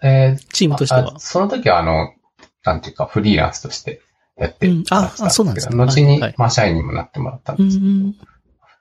[0.00, 1.12] か、えーチームとしては？
[1.16, 1.18] あ。
[1.18, 2.14] その時はあの、
[2.64, 4.00] なんていうか、フリーランスとして
[4.36, 8.14] やってうんああそうなんですか後に、はいまあ、社員にもなってもらったんうですけど、ん。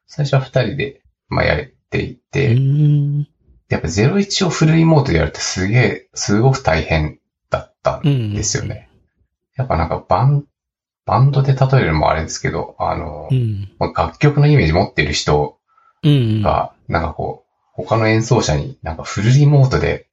[0.07, 3.27] 最初は二人で、まあ、やっていて、うん。
[3.69, 7.19] やっぱ01をフルリモートでやるってすげえ、すごく大変
[7.49, 8.89] だったんですよね。
[9.55, 10.45] やっぱなんかバン、
[11.05, 13.69] バンドで例えるのもあれですけど、あのう、ん。
[13.95, 15.59] 楽曲のイメージ持ってる人
[16.03, 16.41] うん。
[16.41, 17.48] が、なんかこう、
[17.83, 20.07] 他の演奏者になんかフルリモートで、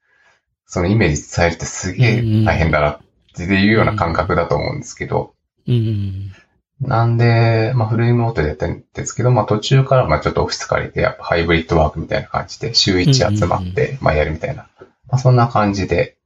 [0.67, 2.99] そのイメージ伝えるってすげえ大変だなっ
[3.37, 5.35] ていうような感覚だと思うんですけど、
[5.67, 6.33] うん。
[6.81, 14.69] なんで、まあフルリモートでやってるんですけど、まあ途中からまあちょっとオフィス借りて、やっぱハイブリッドワークみたいな感じで、週1集まって、まあやるみたいな、
[15.09, 16.19] まあそんな感じで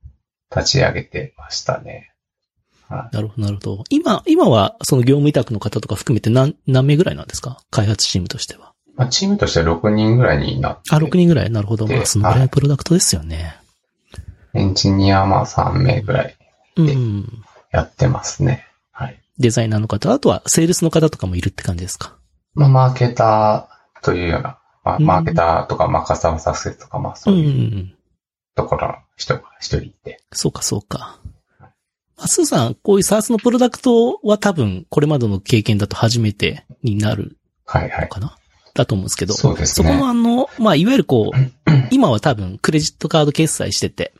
[0.55, 2.12] 立ち上げてましたね。
[2.88, 3.14] はい。
[3.14, 3.85] なるほど、なるほど。
[3.90, 7.62] 今、今は、その業務委託の方とか含めて何、何名ぐらいなんですか？
[7.70, 8.72] 開発チームとしては。
[9.01, 11.87] まあチームとしては6人ぐらいになって、あ、6人ぐらいなるほど。
[11.87, 13.57] まあ、でそのぐらいのプロダクトですよね。
[14.53, 16.37] エンジニアまあ3名ぐらい
[16.77, 17.43] うん。
[17.73, 18.67] やってますね。
[18.93, 19.19] はい。
[19.39, 22.19] デザイナーの方、あとはセールスの方とかもいるって感じですか？
[22.55, 27.95] まあマーケターというような、まあうんマーケターとか、まあカスタマーサクセスとか、まあそういううん。
[28.55, 30.21] ところの人が一人いて。
[30.33, 31.19] そうか、そうか。
[31.61, 38.01] まあ、スーさん、こういう SARS のプロダクトは多分、これまでの経験だと初めてになるはいはい。
[38.03, 38.37] のかな？
[38.75, 39.35] だと思うんですけど。
[39.35, 41.39] そうですねそこのあの、まあ、いわゆるこう、
[41.91, 44.13] 今は多分、クレジットカード決済してて、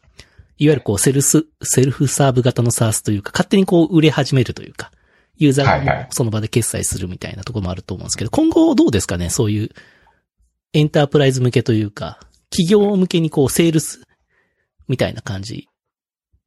[0.59, 4.91] いわゆるこう、セルス、セルフサーブ型の SARS というか、勝手にこう、売れ始めるというか、
[5.37, 9.71] ユーザーがその場で決済するみたいなところもあると思うんですけど、今後どうですかねそういう、
[10.75, 14.03] エンタープライズ向けというか、企業向けにこう、セールス
[14.89, 15.69] みたいな感じ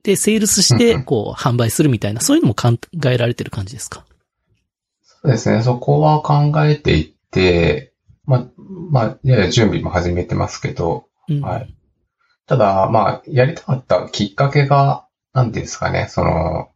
[0.04, 4.06] で、セールスして、こう、販売するみたいな、そういうのも考えられてる感じですか？
[5.02, 5.64] そうですね。
[5.64, 7.93] そこは考えていって、
[8.26, 8.48] まあ、
[8.92, 11.42] まあ、やや準備も始めてますけど、うん。
[11.42, 11.76] はい。
[12.46, 16.70] ただ、まあ、やりたかったきっかけが、なんていうんですかね、その、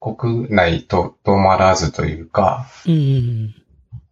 [0.00, 3.54] 国内とどまらずというか、うんうん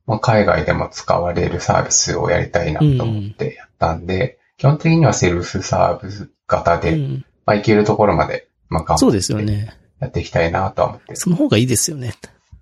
[0.06, 6.80] まあ、海外でも使われるサービスをやりたいなと思ってやったんで、基本的にはセルフサービス型うん。
[6.80, 7.24] で、うん。
[7.46, 9.76] まあ、いけるところまで、まあ、頑そうで張ってすよね。
[10.00, 11.16] やっていきたいなとは思って。
[11.16, 12.14] その方がいいですよね。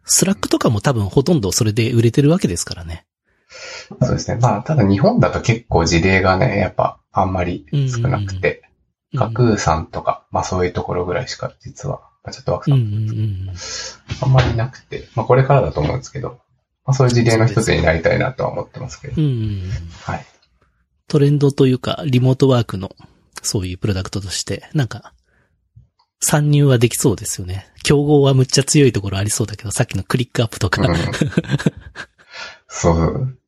[0.04, 3.06] Slack とかも多分ほとんどそれで売れてるわけですからね。
[3.48, 4.38] そうですね。
[4.40, 8.68] まあ、ただ日本だと結構事例がね、やっぱあんまり少なくて、うん
[9.16, 13.54] 架空さんとか、まあそういうところぐらいしか実は、まあ、ちょっとわかうんんないうんうん。
[14.20, 16.40] あんまりなくて、まあこれからだと思うんですけど、
[16.84, 19.14] まあそういう事例の一つになりたいなとは思ってますけど。
[19.22, 19.70] うんうん。
[20.02, 20.26] はい。
[21.08, 22.90] トレンドというか、リモートワークの、
[23.40, 25.14] そういうプロダクトとして、なんか、
[26.20, 27.66] 参入はできそうですよね。
[27.82, 30.82] 競合はむっちゃ強いところありそうだけど、さっきのクリックアップとか。
[30.82, 30.96] うん
[32.68, 33.38] そう。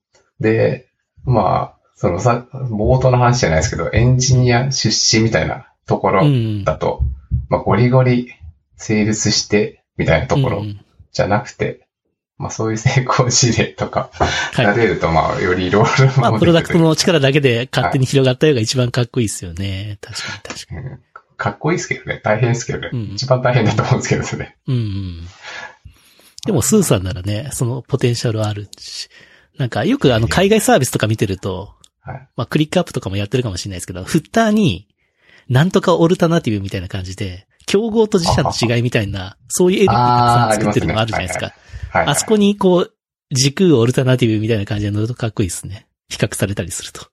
[0.40, 0.88] で、
[1.24, 6.64] まあ、そのさ、冒頭の話じゃないですけど、エンジニア出身みたいなとこうろん。
[6.64, 7.02] だと、
[7.48, 8.32] まあゴリゴリ
[8.76, 10.80] セールスしてみたいなところうん
[11.12, 11.86] じゃなくて、
[12.38, 14.08] まあそういう成功事例とか
[14.54, 19.98] はいが出ると、まあよりいろいろまあ、プロダクトの力力だけで勝手に広がったようが一番かっこいいですよね。
[20.00, 20.96] 確かに確かに。
[21.36, 22.20] かっこいいですけどね。
[22.22, 22.90] 大変ですけどね。
[22.92, 24.56] うん一番大変だと思うんですけどね。
[24.66, 25.28] うんうん。
[26.46, 29.08] でも、スーさんならね、そのポテンシャルあるし、
[29.58, 32.28] なんかよくあの海外サービスとか見てると、はい。
[32.36, 34.88] まあ、クリックアップとかもやってるかもしれないですけど、フッターに、
[35.48, 41.52] なんとかオルタナティブみたいな感じで、競合と自社の違いみたいな、そういうエリたくさん作ってるのがあるじゃないですか。
[41.90, 42.06] はい。
[42.06, 42.94] あそこにこう、
[43.32, 45.86] 軸オルタナティブみたいな感じで乗るとかっこいいですね。
[46.08, 47.06] 比較されたりすると。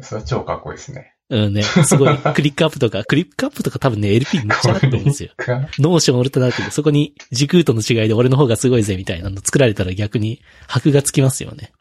[0.00, 1.11] それは超かっこいいですね。
[1.32, 5.30] うんね、すごい、クリックアップとか、クリックアップとか多分ね、LP めっちゃあると思うんですよ。
[5.78, 11.72] Notion オルタナティブ、そこに時空との違いで俺の方がすごいぜみたいなの作られたら逆に箔がつきますよね。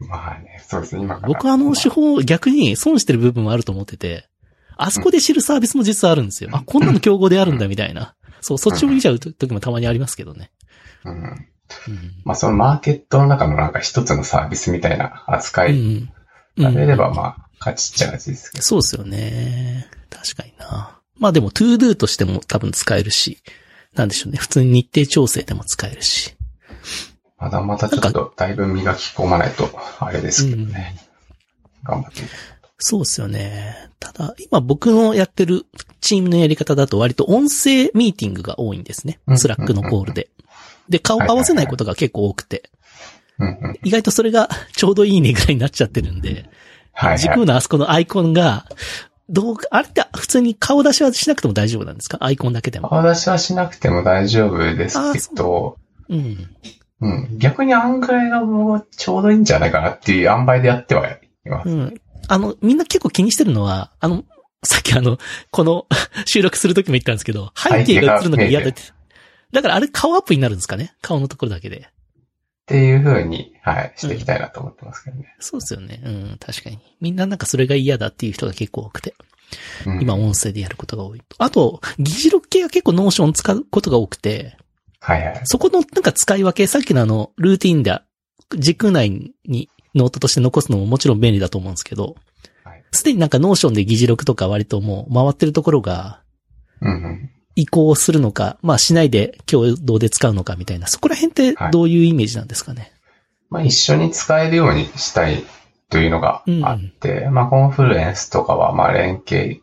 [0.00, 1.20] まあね、そうですね、今。
[1.20, 4.28] 僕はあの手法逆に損してる部分もあると思ってて、
[4.76, 6.50] あそこで知るサービスも実はあるんですよ。
[6.52, 8.16] あ、こんなの競合であるんだみたいな。
[8.40, 10.50] そう、そっちを見ちゃう時もたまにありますけどね。
[11.04, 11.14] うん。
[11.14, 11.46] うん。
[12.24, 15.76] まあそのマーケットの中のなんか一つのサービスみたいな扱ういん。
[15.76, 16.12] うん
[16.62, 18.64] されれば、まあ、勝ちっちゃ勝ちですけど。
[18.64, 19.88] そうですよね。
[20.10, 21.00] 確かにな。
[21.18, 23.38] まあでも、トゥードゥとしても多分使えるし、
[23.94, 24.38] なんでしょうね。
[24.38, 26.36] 普通に日程調整でも使えるし。
[27.38, 30.96] まだまだちょっとだいぶ磨き込まないと、あれですけどね。
[31.84, 32.22] 頑張って。
[32.78, 33.90] そうですよね。
[33.98, 35.66] ただ、今僕のやってる
[36.00, 39.34] チームのやり方だと割と音声ミーティングが多いんですねう。
[39.34, 40.30] ん Slack のコールで。
[40.88, 42.70] で、顔合わせないことが結構多くて。
[43.84, 46.50] 意外とそれがちょうどいいねぐらいになっちゃってるんで、はい、
[46.98, 47.18] 時はい。
[47.34, 48.66] 空のあそこのアイコンが、
[49.28, 52.18] どうか、あれって普通に顔出しはしなくても大丈夫なんですか？
[52.20, 52.88] アイコンだけでも。
[52.88, 55.76] 顔出しはしなくても大丈夫ですけど、
[56.08, 56.48] うん。
[57.00, 57.38] うん。
[57.38, 61.68] 逆にあんぐらいがもうちょうどいいんじゃないかなっていう塩梅でやってはいます。
[61.68, 62.00] うん。
[62.26, 64.24] あの、みんな結構気にしてるのは、あの、
[64.64, 65.18] さっきあの、
[65.50, 65.86] この
[66.26, 68.82] 収録するときも言ったんですけど、背景が映るのが嫌だって。
[69.52, 70.94] だからあれ顔アップになるんですかね？
[71.00, 71.88] 顔のところだけで。
[72.68, 75.34] っていう風に、はい、していきたいなと思ってますけどね。
[75.40, 76.02] そうですよね。
[76.04, 76.78] うん、確かに。
[77.00, 79.14] みんななんかそれが嫌だっていう人が結構多くて。
[79.86, 81.36] うん今音声でやることが多いと。
[81.38, 84.58] あと、議事録系が結構 Notion 使うことが多くて、
[85.00, 85.40] はいはい。
[85.44, 87.98] そこのなんか使い分け、さっきのあの、ルーティンで、
[88.58, 92.16] 時空内にノートとして残すのももちろん便利だと思うんですけど
[92.64, 96.22] はい、すでになんか Notion で議事録とか割ともう回ってるところが
[96.80, 97.30] うんうん。
[97.58, 102.92] 移行するのか、まあしないで共同で使うのかみたいな、そこら辺ってどういうイメージなんですかね？
[103.50, 105.42] まあ一緒に使えるようにしたい
[105.90, 109.60] というのがあって、まあコンフルエンスとかはまあ連携、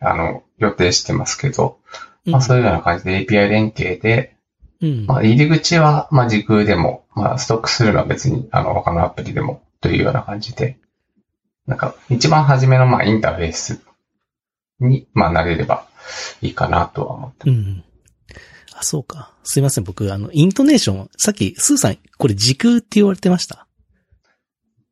[0.00, 1.78] あの、予定してますけど、
[2.24, 4.34] まあそういうような感じで API 連携で、
[4.80, 5.06] うん。
[5.06, 10.78] まあ入り口はまあ時空でも、まあストックするのは別にあの他のアプリでもというような感じで、
[11.66, 13.82] なんか一番初めのまあインターフェース
[14.80, 15.86] にまあ慣れれば
[16.42, 17.84] いいかなとは思ってうん。
[18.74, 19.32] あ、そうか。
[19.44, 19.84] すいません。
[19.84, 23.66] 僕、あの、イントネーション、さっき、スーさん、これ時空って言われてました？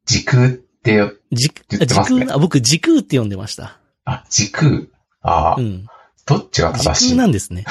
[0.06, 3.78] 時空って言ってますね時空、あ、僕、時空って呼んでました。
[4.04, 4.82] あ、時空。
[5.22, 5.86] ああ、うん。
[6.26, 7.08] どっちが正しい？
[7.08, 7.64] 時空なんですね。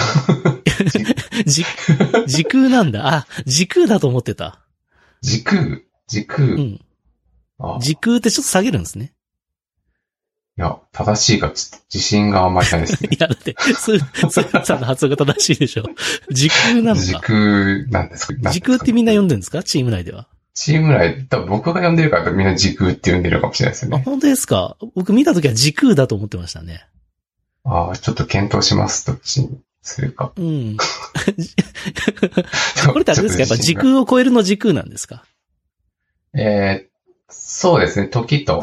[1.46, 1.66] 時
[2.28, 3.08] 時空なんだ。
[3.08, 4.60] あ、時空だと思ってた。
[5.22, 6.86] 時空時空、うん。
[7.60, 9.13] あ時空ってちょっと下げるんですね。
[10.56, 13.10] いや、正しいかちょっと自信があんまりないですね。
[13.16, 15.86] いや、だって、スー、スーさんの発音が正しいでしょ。
[16.32, 17.20] 時空なの時か。
[17.22, 18.52] 空なんですか？
[18.52, 19.64] 時空ってみんな呼んでるんですか？
[19.64, 20.28] チーム内では。
[20.54, 24.04] チーム内、多分僕が呼んでるからみんな時空って呼んでるかもしれないですよあ、ね。
[24.06, 24.78] 本当ですか？
[24.94, 26.86] 僕見たときは時空だと思ってましたね。
[27.64, 29.08] ああ、ちょっと検討します。
[29.08, 30.34] どっちにするか。
[30.36, 30.78] うん。
[32.88, 33.40] これってあれですか？
[33.42, 35.24] やっぱ時空を超えるの時空なんですか？
[36.36, 36.94] えー
[37.36, 38.08] そうですね。
[38.10, 38.62] 時と、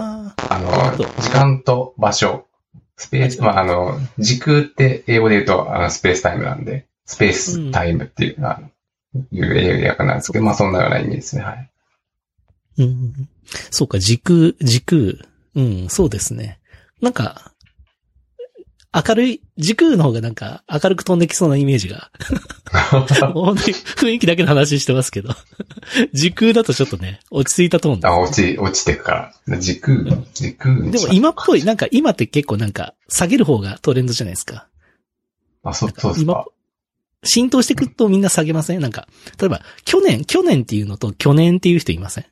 [0.48, 2.46] ああの時間と場所。
[2.96, 8.68] スペース、まあ、あの、時空って英語で言うと、あの、スペースタイムなんで、スペースタイムっていう、あの
[9.32, 11.42] いう英訳なんですけど、まあ、そんなような意味ですね。
[11.42, 11.70] はい。
[12.78, 13.28] ーうん。
[13.70, 15.00] そうか、時空、時空。
[15.54, 16.60] うん、そうですね。
[17.00, 17.52] なんか、
[18.92, 22.10] 明るい、時空の方がなんか明るく飛んできそうなイメージが。
[22.90, 25.30] 本当に雰囲気だけの話してますけど。
[26.12, 29.58] 時空だとちょっとね、落ち着いたトーンですあ、落ち、落ちてくから。
[29.58, 29.98] 時空、
[30.34, 34.66] 時空にでも今っぽい、なんか今って結構なんか下げる方がトレンドじゃないですか。
[35.62, 36.46] あ、そう、そうです今か。
[37.22, 38.80] 浸透してくるとみんな下げません？
[38.80, 39.06] なんか、
[39.38, 42.24] 例えば、去年、去年っていうのと去年っていう人いません？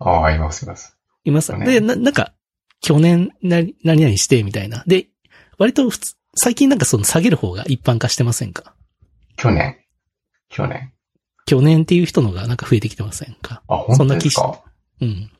[0.00, 0.96] ああ、います、います。
[1.24, 1.52] います？
[1.58, 2.32] で、な、なんか、
[2.80, 4.82] 去年な、何々してみたいな。
[4.86, 5.08] で、
[5.60, 8.74] 割と普通、最近なんかその下げる方が一般化してませんか？
[9.36, 9.76] 去年。
[10.48, 10.92] 去年。
[11.46, 13.62] 去年っていう人のがなんか増えてきてませんか？
[13.68, 14.64] あ、本当ですそんか
[15.02, 15.30] うん。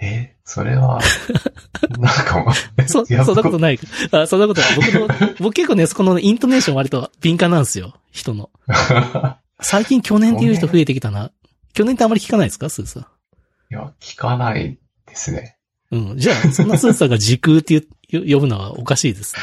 [0.00, 0.98] えそれは、
[1.98, 3.78] なんかもう、そ、そんなことない。
[4.12, 4.74] あ、そんなことない。
[4.76, 7.94] 僕の、僕結構ね、そこのイントネーション割と敏感なんですよ。
[8.10, 8.50] 人の。
[9.60, 11.30] 最近去年っていう人増えてきたな。
[11.74, 12.68] 去年ってあまり聞かないですか？
[12.70, 13.02] スーさん。
[13.02, 13.06] い
[13.70, 15.58] や、聞かないですね。
[15.92, 16.18] うん。
[16.18, 19.34] じゃあ、そんなスーさんが時空っていう呼ぶのはおかしいです。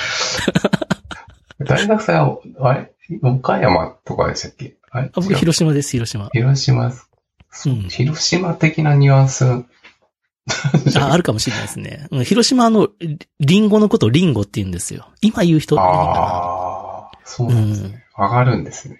[1.60, 2.92] 大学生は、あれ？
[3.22, 4.76] 岡山とかでしたっけ？
[4.92, 5.08] あれ？
[5.08, 6.30] あ僕、広島です、広島。
[6.34, 7.90] 広島、うん。
[7.90, 9.46] 広島的なニュアンス？
[9.46, 12.08] あ、あるかもしれないですね。
[12.12, 15.10] うん広島あの、リリンゴのことをリンゴって言うんですよ。
[15.22, 18.06] 今言う人ああ、そうなんですね。
[18.18, 18.96] 上がるんですね。
[18.96, 19.00] な。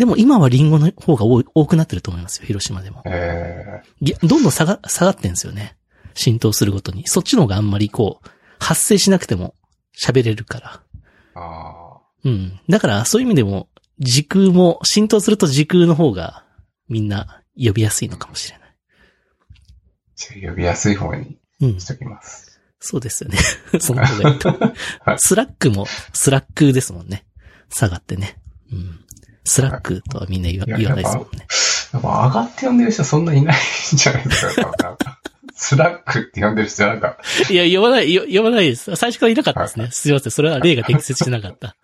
[0.00, 3.02] でも今はリンゴの方が多くなってると思いますよ、広島でも。
[3.06, 5.76] えいやどんどん下が、下がってんですよね。
[6.14, 7.06] 浸透するごとに。
[7.06, 8.28] そっちの方があんまりこう、
[8.58, 9.54] 発生しなくても
[9.98, 10.82] 喋れるから。
[11.34, 12.60] ー、あうん。
[12.68, 13.68] だから、そういう意味でも、
[13.98, 16.44] 時空も、浸透すると時空の方が、
[16.88, 18.68] みんな呼びやすいのかもしれない。
[20.40, 21.86] ー、呼びやすい方にうんし。
[21.86, 22.60] ときます。
[22.80, 23.38] そうですよね。
[23.80, 24.56] その方がいいと
[25.18, 27.26] Slack も、Slack ですもんね。
[27.70, 28.40] 下がってね。
[28.72, 29.04] うん。
[29.44, 31.46] Slack とはみんな言わないですもんね。
[31.92, 35.17] やっぱ上がって呼んでる人そんないないんじゃないですか。
[35.60, 37.18] Slack って呼んでる人なんか、
[37.50, 38.94] いや、呼ばない、よ呼ばないです。
[38.94, 39.88] 最初からいなかったですね。
[39.90, 40.30] すいません。
[40.30, 41.74] それは例が適切しなかった。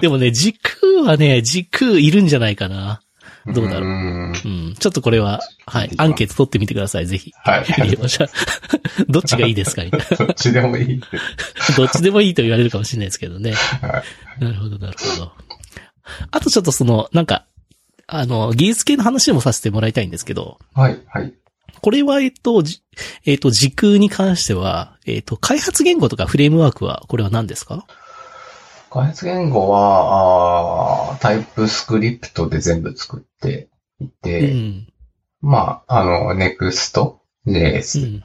[0.00, 3.02] でもね、時空はね、時空いるんじゃないかな。
[3.46, 4.74] どうだろううーんうん。
[4.78, 5.90] ちょっとこれは、はい。
[5.98, 7.32] アンケート取ってみてください、ぜひ。
[7.44, 7.64] はい。
[9.08, 9.84] どっちがいいですか？
[9.84, 10.16] みたいな。
[10.26, 11.00] どっちでもいい。
[11.76, 13.52] どっちでもいいと言われるかもしれないですけどね。
[13.52, 14.02] は
[14.40, 14.44] い。
[14.44, 15.32] なるほど、なるほど。
[16.30, 17.44] あとちょっとその、なんか、
[18.06, 21.32] あの、技術系の話もさせてもらいたいんですけど、はい、はい。
[21.82, 22.82] これは、えっと、じ
[23.26, 27.86] えっと、時空に関しては、えっと、開発言語とかフレームワークは、これは何ですか？
[28.90, 33.68] 開発言語は、あータイプスクリプトで全部作って
[34.00, 34.86] いうて、ん。
[35.40, 37.16] まあ、あの、Next、
[37.46, 38.24] うん。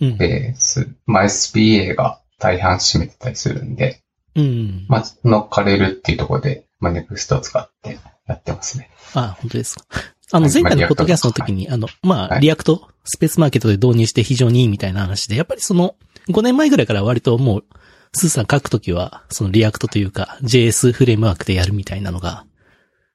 [0.00, 0.16] うん。
[0.18, 4.02] ベース、まあ、SPA が大半占めてたりするんで、
[4.34, 4.86] うん。
[4.88, 8.90] まあ、乗っかれるっていうところで、まあ、Next を使ってやってますね。
[9.14, 9.86] あ、本当ですか。
[10.32, 15.96] あの、はい前回のまあポッドキャストの時に、あの、まあ、はい React、スペースマーケットで導入して非常にいいみたいな話で、やっぱりその、
[16.28, 17.64] 5年前ぐらいから割ともう、
[18.12, 22.44] スーさん書くときは、その React というか、JS フレームワークでやるみたいなのが。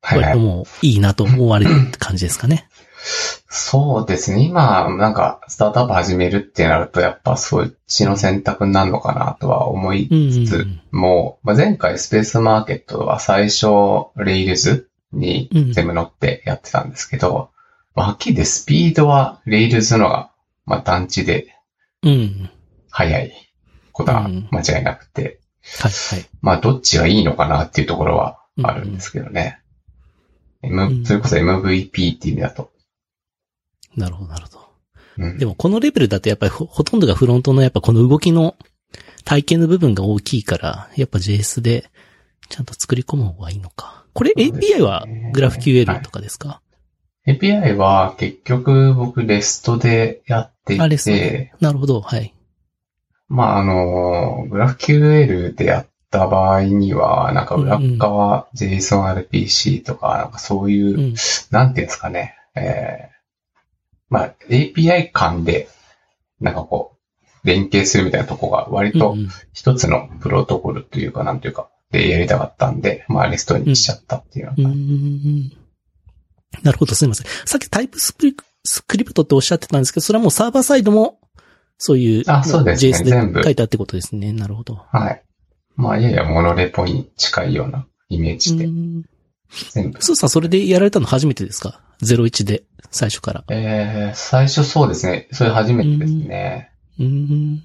[0.01, 2.67] 割ともういいなと思われるって感じですかね。
[3.47, 4.41] そうですね。
[4.41, 13.67] 今、なんか、スタートアップ始めるってなると、やっぱそっちの選択になるのかなとは思いつつ、うんもう、まあ、前回スペースマーケットは最初、
[14.15, 14.84] レイルズ
[15.15, 17.51] に全部乗ってやってたんですけど、
[17.95, 20.31] まあはっきり言ってスピードはレイルズのが、
[20.65, 21.55] まあ、団地で
[22.03, 22.49] うん。
[22.89, 23.33] 速い
[23.91, 25.39] ことはうん間違いなくて、
[25.81, 26.25] はい、はい。
[26.41, 29.59] まあ、どっちがいいのかなっていうところはあるんですけどね。
[30.61, 32.71] M うんそれこそ MVP っていう意味だと。
[33.97, 34.65] なるほど、なるほど。
[35.17, 38.55] うんでもこのレベルだとやっぱりほほとんどがフロントのやっぱこの動きの
[39.23, 41.89] 体験の部分が大きいから、やっぱ JS で
[42.49, 44.04] ちゃんと作り込む方がいいのか。
[44.15, 46.61] これ API は GraphQL とかですか、
[47.27, 51.11] API は結局僕 REST でやっていて。
[51.11, 52.33] ね、なるほど、はい。
[53.27, 61.15] まああの、GraphQL でやった場合には、なんか裏側 JSONRPC とか、なんかそういう、うん。
[61.51, 63.15] なんていうんですかね、えー
[64.07, 65.67] まあ API 間で、
[66.39, 66.95] なんかこ
[67.43, 69.17] う、連携するみたいなとこが割と
[69.51, 75.51] 一つのプロトコルというか、なんていうか、でやりたかったんで、まあ REST にしちゃったっていううーん
[76.63, 77.27] なるほど、すみません。
[77.45, 81.19] さっきタイプスクリスクリプトっておっしゃってたんですけど、それはもうサーバーサイドも、
[81.77, 84.31] そういう、あそうですね JS 全部で書いたってことですね。
[84.33, 84.75] なるほど。
[84.91, 85.23] はい。
[85.75, 89.03] まあ、ややモノレポに近いようなイメージで、うん
[89.71, 90.01] 全部。
[90.01, 93.43] スーさんそれでやられたの初めてですか ?01 で、最初から。
[93.49, 95.27] えー、最初そうですね。
[95.31, 96.71] それ初めてですね。
[96.99, 97.63] うん。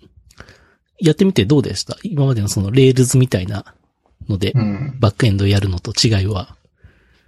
[0.98, 1.96] やってみてどうでした？
[2.02, 3.64] 今までのその Rails みたいな
[4.30, 4.96] のでう、ん。
[4.98, 6.56] バックエンドやるのと違いは？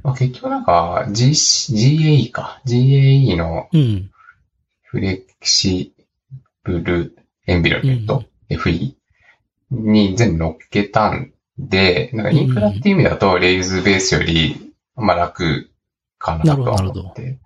[0.02, 2.60] まあ、結局なんか、G、GAE か。
[2.66, 4.10] GAE のうん。
[4.82, 5.94] フレキシ
[6.64, 8.94] ブルエンビロメント、FE
[9.70, 15.70] に全部乗っけたんで、なんかインフラっていう意味だと、レイルズベースより、まあ楽
[16.18, 17.38] かなと思って。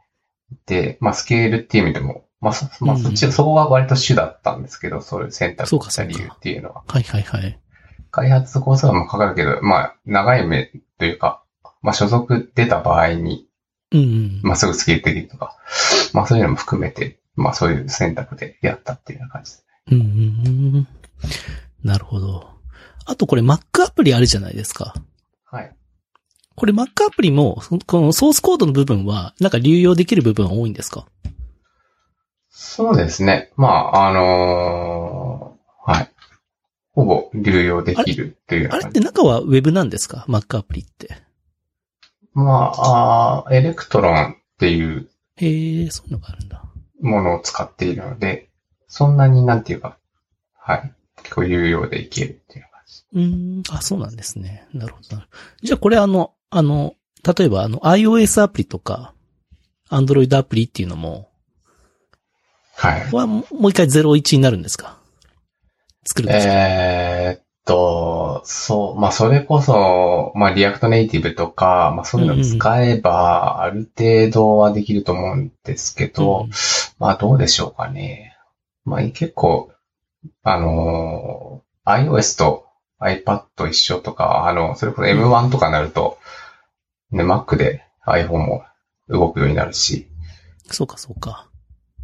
[0.66, 6.82] で、まあスケールっていう意味でも、まあそ、まあうんそっち、そこが割と主だったんですけど、そういう選択した理由っていうのは。
[6.88, 7.59] はいはいはい。
[8.17, 11.43] 開発コースはまあかかるけど、まあ長い目というか、
[11.83, 13.47] まあ所属出た場合に、
[13.93, 14.41] うんうん。
[14.43, 15.59] まあすぐスケールできるとか、
[16.14, 19.67] まあそういうのも含めて、まあそういう選択でやったっていうような感じです。
[19.93, 20.09] うんうんう
[20.79, 20.89] ん。
[21.85, 22.49] なるほど。
[23.05, 24.95] あとこれ Mac アプリあるじゃないですか。
[25.45, 25.77] はい。
[26.55, 31.07] これ Mac アプリも、そこのソースコードの部分は、なんか流用できる部分は多いんですか？
[32.51, 33.53] そうですね。
[33.57, 36.11] まあ、あのーはい。
[36.97, 38.92] ほぼ流用できるというようあれっ。
[38.92, 41.16] て中は Web なんですか ?Mac アプリって。
[42.32, 46.64] まああー、 Electron っていうへえ、そういうのがあるんだ。
[47.01, 48.49] ものを使っているので、
[48.88, 49.99] そんなになんていうか、
[50.59, 50.92] はい。
[51.22, 53.05] 結構余裕でいけるっていう感じ。
[53.12, 53.26] うー
[53.61, 54.66] ん、あ、そうなんですね。
[54.72, 55.38] なるほどなるほど。
[55.66, 56.94] じゃあこれあの、あの、
[57.38, 59.12] 例えばあの iOS アプリとか、
[59.90, 61.28] Android アプリっていうのも、
[62.74, 63.12] はい。
[63.12, 64.99] はもう一回01になるんですか？
[66.07, 76.50] 作るんですか、えーっと、そう、まあそれこそ、まあ React Native とか、まあそういうのを使えば、ある程度はできると思うんですけど、うん
[76.98, 78.36] まあどうでしょうかね。
[78.84, 79.70] まあ結構、
[80.42, 82.66] あのー iOS と
[83.00, 86.18] iPad 一緒とか、あの、それこそ M1 とかになると、
[87.12, 88.64] ね、Mac で iPhone も
[89.09, 90.09] 動くようになるし、
[90.70, 91.48] そうかそうか。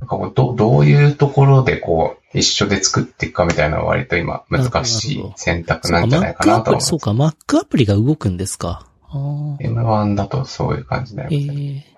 [0.01, 6.89] なんかどどういうところでこう、一緒で作っていくかみたいなのは割と今難しい選択なんじゃないかなと思います。
[6.89, 8.87] そうか、Mac アプリが動くんですか。
[9.09, 11.87] あー M1 だとそういう感じだよえね。
[11.89, 11.93] え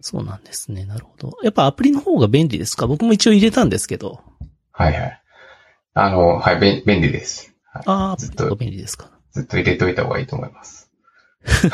[0.00, 0.84] そうなんですね。
[0.84, 1.38] なるほど。
[1.42, 2.86] やっぱアプリの方が便利ですか？
[2.86, 4.20] 僕も一応入れたんですけど。
[4.72, 5.22] はいはい。
[5.94, 7.52] あの、はい、便便利です。
[7.72, 9.10] はいああ、ずっと便利ですか。
[9.32, 10.90] ずっと入れといた方がいいと思います。
[11.44, 11.70] 確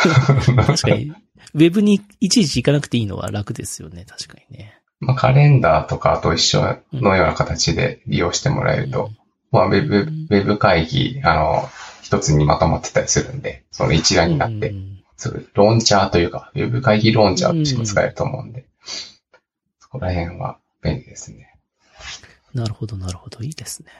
[0.82, 1.12] かに、
[1.54, 4.04] ウェブにいちいち行かなくていいのは楽ですよね。
[4.06, 4.78] 確かにね。
[5.04, 9.10] まあ、カレンダーとかと一緒のような形で利用してもらえると、
[9.50, 11.68] まあ、ウェブ、ウェブ会議、あの、
[12.02, 18.66] 一つにまとまってたりするんで、その一覧になってう、んそういうローンチャーというか、ウェブ会議ローンチャーとしても使えると思うんで、
[19.78, 21.54] そこら辺は便利ですね。
[22.52, 23.42] なるほど、なるほど。
[23.42, 23.90] いいですね。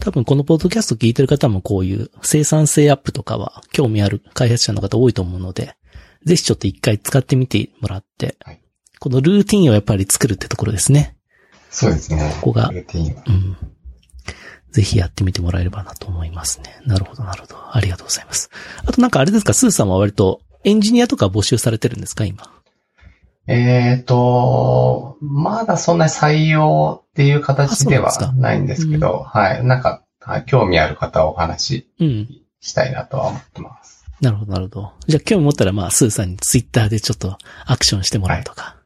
[0.00, 5.76] 多分このポッドキャスト聞いてる方もこういう生産性アップとかは興味ある開発者の方多いと思うので、
[6.24, 8.61] ぜひちょっと一回使ってみてもらって、はい
[9.02, 11.16] このルーティンをやっぱり作るってところですね。
[11.70, 12.30] そうですね。
[12.40, 13.56] ここがルーティンはうん。
[14.70, 16.78] ぜひやってみてもらえればなと思いますね。
[16.86, 17.56] なるほど、なるほど。
[17.76, 18.48] ありがとうございます。
[18.86, 22.44] あとなんかあれですか、スーさんは割とエンジニアとか募集されてるんですか、今。
[23.48, 29.64] えっ、と、まだそんなに採用っていう形ではないんですけど、はい。
[29.64, 32.28] なんか、はい興味ある方をお話しうん。
[32.60, 34.04] したいなとは思ってます。
[34.20, 34.92] なるほど、なるほど。
[35.08, 37.36] じゃあ興味持ったらまあ、スーさんにツイッターでちょっと
[37.66, 38.62] アクションしてもらうとか。
[38.62, 38.81] はい。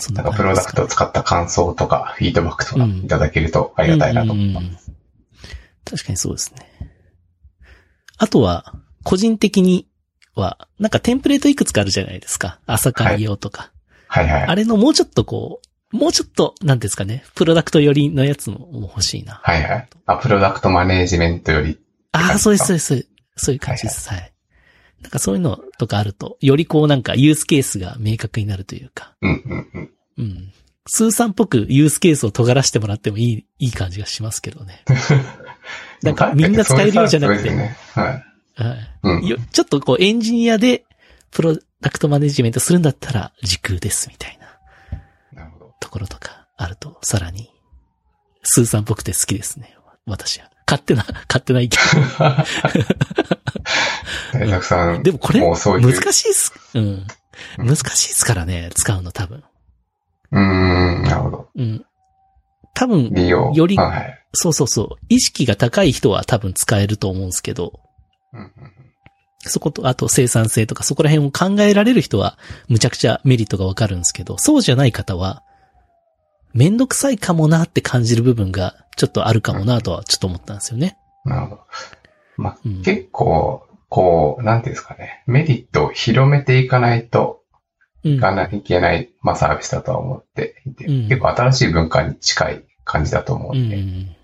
[0.00, 4.64] そんななんかかプロダクトを使った感想とか、フィードバックとかうんいただけるとありがたいなと思います。
[4.64, 4.90] うんうんうん
[5.84, 6.68] 確かにそうですね。
[8.16, 9.88] あとは、個人的に
[10.34, 12.60] は、なんかテンプレートいくつかあるじゃないですか。
[12.66, 13.72] 朝会用とか。
[14.06, 14.42] はいはい。
[14.42, 15.60] あれのもうちょっとこ
[15.92, 19.40] う、もうちょっと、なんですかね、プロダクト寄りのやつも欲しいな。
[19.42, 19.88] はいはい。
[20.06, 21.80] あ、プロダクトマネージメントより、
[22.12, 22.86] ああ、そうです、そうです。
[22.86, 24.08] そうですそういう感じです。
[24.10, 24.32] はい。
[25.00, 29.90] なんかそういうのとかあると、よりこうなんかユースケースが明確になるというか、うんうんうん。
[30.18, 30.52] うん。
[30.86, 34.84] スーさんっぽくユースケースを尖らせてもらってもいい、いい感じがしますけどね。
[36.02, 37.76] なんかみんな使えるようじゃなくてね。
[37.94, 38.24] は
[38.58, 38.62] い。
[38.62, 38.90] はい。
[39.02, 39.26] うん。
[39.26, 40.84] よちょっとこうエンジニアで
[41.30, 45.74] プロダクトマネジメントするんだったら時空ですみたいななるほど。
[45.80, 47.50] ところとかあるとさらに、
[48.42, 49.76] スーさんっぽくて好きですね。
[50.06, 50.50] 私は。
[50.70, 51.78] 勝手な、 勝手な意見。
[54.32, 55.40] 大作さん、でもこれ。
[55.40, 55.56] 難
[56.12, 56.52] しいっす。
[56.74, 57.04] うん。
[57.58, 59.42] 難しいっすからね、使うの多分。
[60.30, 61.48] うーん、なるほど。
[61.56, 61.84] うん。
[62.74, 63.52] 多分、利用。
[63.52, 64.24] よりはいはい。
[64.32, 65.04] そうそうそう。
[65.08, 67.80] 意識が高い人は多分使えると思うんですけど、
[68.32, 68.50] うんうん
[69.42, 72.36] そこと、あと生産性とかそこら辺を考えられる人は、
[72.68, 75.42] むちゃくちゃメリットがわかるんですけど、そうじゃない方は、
[76.52, 80.98] めんどくさいかもなって感じる部分が、ちょっとあるかもなとはちょっと思ったんですよね。
[81.24, 81.62] なるほど。
[82.36, 85.22] まあ、うん結構、こう、なんていうんですかね。
[85.26, 87.42] メリットを広めていかないと
[88.04, 88.14] うん。
[88.14, 94.16] いかないといけない、まあ、サービスだとは思っていて、うん結構新しい文化に近い感じだと思ううんで、ん。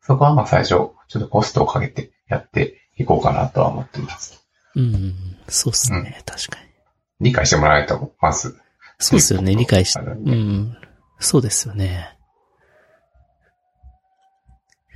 [0.00, 4.44] そこはまあ最初、ちょっとコストをかけてやっていこうかなとは思ってます。
[4.74, 5.14] うん。
[5.48, 6.22] そうっすね。
[6.26, 6.66] 確かに。
[7.20, 8.58] 理解してもらえないと、まず。
[8.98, 9.54] そうですよね。
[9.54, 10.76] 理解し、うあるんでん。
[11.22, 12.16] そうですよね。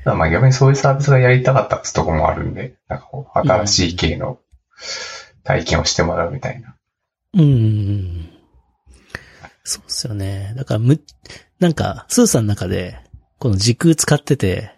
[0.04, 4.38] まあ逆にそういうサービスがやりたかったってとこもあるんで、なんかこう、新しい系の
[5.42, 6.76] 体験をしてもらうみたいな。
[7.34, 8.30] うん。
[9.64, 10.54] そうっすよね。
[10.56, 11.00] だからむ、
[11.58, 12.98] なんか、スーさんの中で、
[13.38, 14.70] この時空使ってて、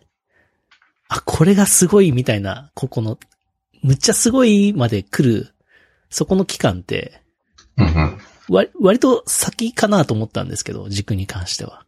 [1.09, 3.19] あ、これがすごいみたいな、ここの、
[3.83, 5.55] むっちゃすごいまで来る、
[6.11, 7.21] そこの期間って、
[7.77, 8.19] うんうん。
[8.49, 11.85] 割割と先かなと思ったんですけど、軸に関しては。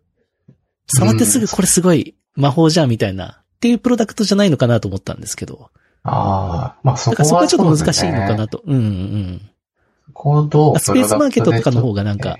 [0.86, 5.70] 触ってすぐこれすごい魔法じゃんみたいな、っていうプロダクトじゃないのかなと思ったんですけど。
[6.02, 8.62] ああ、まあそだこはからそこはちょっと難しいのかなと。
[8.64, 9.50] うんうん
[10.12, 12.36] 行動スペースマーケットとかの方がなんか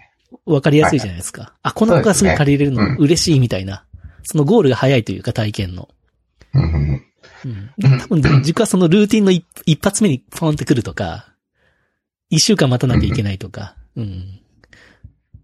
[0.47, 0.55] うん。
[0.55, 1.55] わかりやすいじゃないですか。
[1.63, 3.85] あ、この子がすぐ借りれるの嬉しいみたいな。
[4.25, 5.89] そのゴールが早いというか体験の。
[6.55, 7.03] うんうん
[7.45, 7.99] うん。
[8.01, 11.29] 多分、軸はそのルーティンの一一発目にポンってくるとか、
[12.29, 13.77] 一週間待たなきゃいけないとか。
[13.97, 14.41] うん。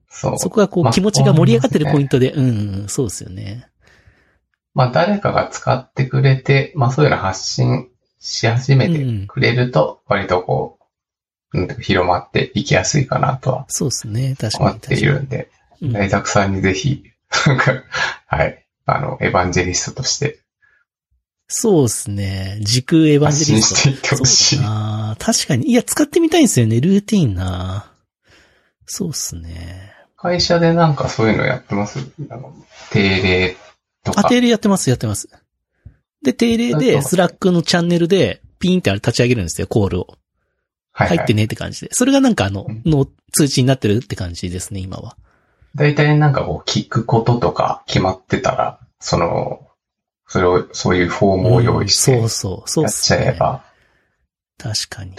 [0.08, 0.38] そう。
[0.38, 3.68] そこがこまあう気持ちが盛り上がってるポイントで、うん、うん、そうですよね。
[4.74, 7.88] まあ誰かが使ってくれて、まあそういうの発信
[8.20, 10.78] し始めてくれると、割とこ
[11.52, 14.36] う、うん、広まっていきやすいかなとはそうですね。
[14.38, 14.70] 確かに。
[14.70, 17.04] 思っているんで、うん大沢さんにぜひ、
[17.46, 17.84] なんか、
[18.26, 20.40] はい、あの、エヴァンジェリストとして
[21.48, 22.58] そうですね。
[22.62, 23.76] 時空エヴァン発ジェリスト。
[23.76, 25.70] 信していってほしい確かに。
[25.70, 26.80] いや、使ってみたいんですよね。
[26.80, 27.92] ルーティンな
[28.86, 29.92] そうっすね。
[30.16, 31.98] 会社でなんかそういうのやってます？
[32.30, 32.54] あの
[32.90, 33.56] 定例
[34.02, 34.22] とか。
[34.26, 35.28] あ、定例やってます、やってます。
[36.22, 40.06] で、定例で、 Slack のチャンネルで、ピーンってあれ立ち上げるんですよ、コールを。
[40.92, 41.18] はい、はい。
[41.18, 41.88] 入ってねって感じで。
[41.92, 45.16] それがなんかあのうん、の通知になってるって感じですね、今は。
[45.74, 49.68] 大体なんかこう、聞くこととか決まってたら、その、
[50.26, 53.16] それを、そういうフォームを用意して、うんそうそう、そうやっちゃ。
[53.16, 53.64] えば、
[54.58, 55.14] 確かに。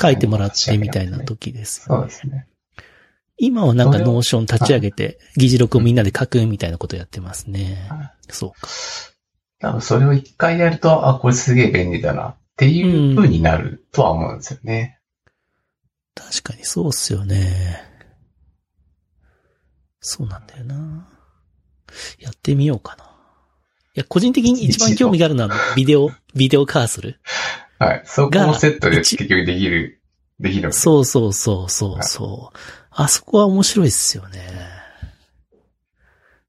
[0.00, 2.00] 書いてもらってみたいな時ですよね。
[2.00, 2.46] そうですね。
[3.38, 8.12] 今はなんか Notion 立ち上げて、議事録をみんなで書くみたいなことやってますねはい。
[8.30, 8.68] そうか。
[9.60, 14.98] 多分それを一回やると、あ、これすげえ便利だなっていう風になるとは思うんですよね。
[16.14, 17.80] 確かにそうっすよね。
[20.00, 21.08] そうなんだよな。
[22.18, 23.04] やってみようかな。
[23.04, 23.08] い
[24.00, 27.20] や、個人的に一番興味があるのは、ビデオ、ビデオカーソル。
[27.78, 28.02] はい。
[28.04, 30.00] そこもセットでが結局できる、
[30.40, 30.72] できる。
[30.72, 32.58] そうそうそうそうそう。
[33.00, 34.40] あそこは面白いっすよね。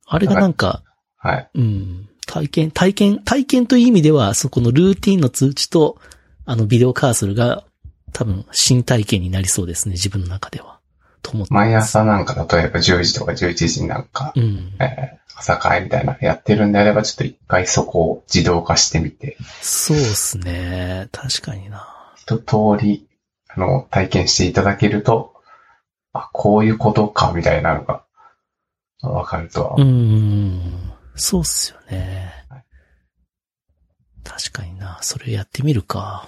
[0.08, 0.82] あれがなんか、
[1.16, 1.50] はい。
[1.54, 6.00] うん、体験、体験、体験という意味では、そこのルーティンの通知と、
[6.45, 7.66] あのビデオカーソルが、
[8.14, 10.80] 多分、新体験になりそうですね、自分の中では。
[11.22, 11.54] と思って。
[11.54, 14.74] 毎朝なんか、例えば10時とか11時になんか、うん。
[14.80, 21.08] えー朝会みたいなのやってるんであれば、ちょっと一回そこを自動化してみて、そうっすね。
[21.14, 22.14] 確かにな。
[22.18, 23.08] 一通り、
[23.47, 25.38] あの、体験していただけると、
[26.14, 28.03] あ、こういうことか、みたいなのが、
[29.01, 29.84] わかるとはう。
[29.84, 30.91] ん。
[31.16, 32.64] そうっすよねはい。
[34.24, 34.97] 確かにな。
[35.01, 36.28] それやってみるか。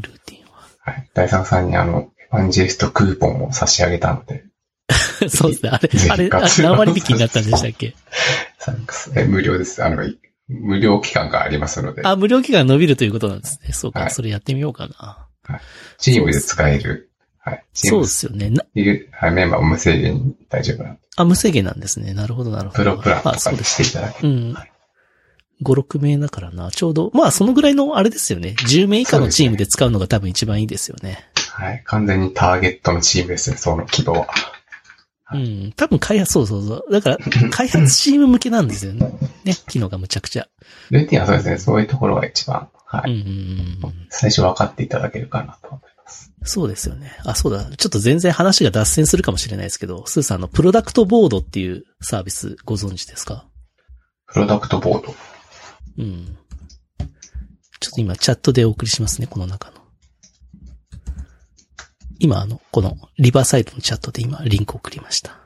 [0.00, 0.44] ルーティン
[0.80, 1.08] はい。
[1.14, 4.44] 大作さんにあの、エヴァンジェリストクーポンを差し上げたので、
[4.88, 5.28] は。
[5.30, 5.70] そうですね。
[5.70, 7.94] あれあれ、あ活用何割引きになったんでしたっけ？
[9.16, 9.82] え無料です。
[9.84, 10.04] あの、
[10.48, 13.72] 無料期間がありますので、あ、無料期間伸びるということなんですね。
[13.72, 14.00] そうか。
[14.00, 15.28] はいそれやってみようかな。
[15.98, 17.10] チームで使える、
[17.44, 17.64] はい。
[17.74, 18.50] そうムですよね。
[18.50, 18.64] な
[19.12, 22.14] はい、メンバー無制限に大丈夫なので、あ、無制限なんですね。
[22.14, 22.76] なるほど、なるほど。
[22.78, 24.28] プロプランとあ、かしていただける。
[24.28, 24.72] うんはい。
[25.62, 26.70] 5、6名だからな。
[26.70, 28.54] ちょうど、まあそのぐらいのあれですよね。
[28.58, 31.30] 10名以下のチームで使うのが多分一番いいですよね。
[31.50, 31.82] はい。
[31.84, 34.26] 完全にターゲットのチームですね、その規模は。
[35.34, 35.72] うん。
[35.76, 36.92] 多分開発、そうそうそう。
[36.92, 37.18] だから、
[37.50, 39.12] 開発チーム向けなんですよね。
[39.44, 40.48] ね、機能がむちゃくちゃ。
[40.90, 43.12] ルーティンはそうですね、そういうところが一番、はい。
[43.12, 44.06] うんうんうん。
[44.10, 45.93] 最初分かっていただけるかなと思います。
[46.46, 47.16] そうですよね。
[47.24, 47.64] あ、そうだ。
[47.64, 53.48] ちょっと全然話が脱線するかもしれないですけど、スーさんのプロダクトボードっていうサービスご存知ですか？
[54.26, 55.14] プロダクトボード？
[55.98, 56.36] うん。
[57.80, 59.78] ちょっと今チャットでお送りしますね、この中の。
[62.18, 65.40] 今あの、このリバーサイドのチャットで今リンク送りました。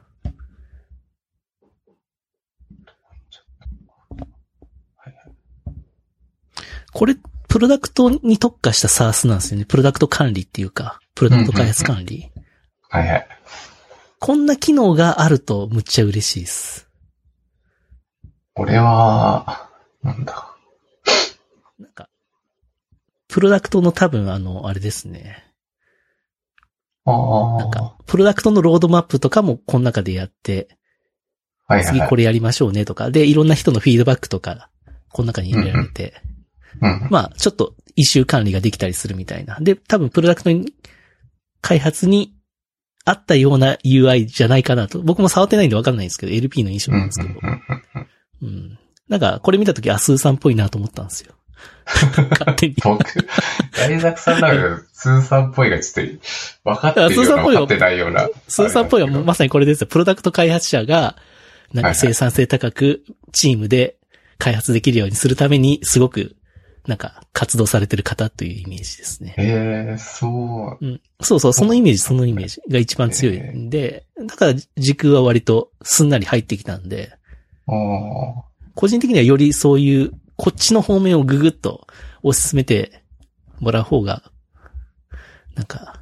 [6.92, 7.14] これ、
[7.48, 9.64] プロダクトに特化した SARS なんですよね。
[9.64, 12.30] プロダクト管理っていうか、プロダクト開発管理。
[12.88, 13.26] はいはい。
[14.20, 16.88] こんな機能があるとむっちゃ嬉しいです。
[18.54, 19.70] これは、
[20.02, 20.56] なんだ。
[21.78, 22.08] なんか、
[23.28, 25.44] プロダクトの多分あの、あれですね。
[27.04, 27.58] ああ。
[27.58, 30.68] なんか、プロダクトのロードマップとかもこの中でやって、
[31.66, 34.70] はいはいはい次これやりましょうねとか、で、いろんな人のフィードバックとか、
[35.10, 36.27] この中に入れられて、うん。
[37.10, 39.58] まあ、ちょっと一周管理ができたりするみたいな。
[39.60, 40.72] で、多分プロダクトに、
[41.60, 42.34] 開発に
[43.04, 45.00] あったような UI じゃないかなと。
[45.00, 47.40] 僕も触ってないんでわかんないんですけど、LP の印象なんですけど。
[47.42, 47.62] うん
[48.42, 48.78] うん。
[49.08, 51.34] なんか、これ見たとき、アスーさんっぽいなと思ったんですよ。
[52.30, 52.76] 勝手に。
[52.82, 53.02] 僕、
[53.72, 56.12] 大作さんだけど、スーさんっぽいがちょっと、
[56.64, 58.28] 分かってるような、分かってないような。
[58.46, 59.86] スーさんっぽいはもうまさにこれですよ。
[59.86, 61.16] プロダクト開発者が、
[61.72, 63.02] なんか生産性高く、
[63.32, 63.96] チームで
[64.38, 66.36] 開発できるようにするために、すごく、
[66.88, 69.34] なんか、活動されてる方というイメージですね。
[69.36, 70.84] へえ、そう。
[70.84, 71.00] うん。
[71.20, 77.12] そうそう、そのイメージ、そのイメージが一番強いんで、だから時空は割とすんなり入ってきたんで、
[77.66, 78.42] ああ。
[78.74, 81.86] 個人的にはよりそういう、こっちの方面をぐぐっと
[82.24, 83.02] 推し進めて
[83.60, 84.22] もらう方が、
[85.54, 86.00] なんか、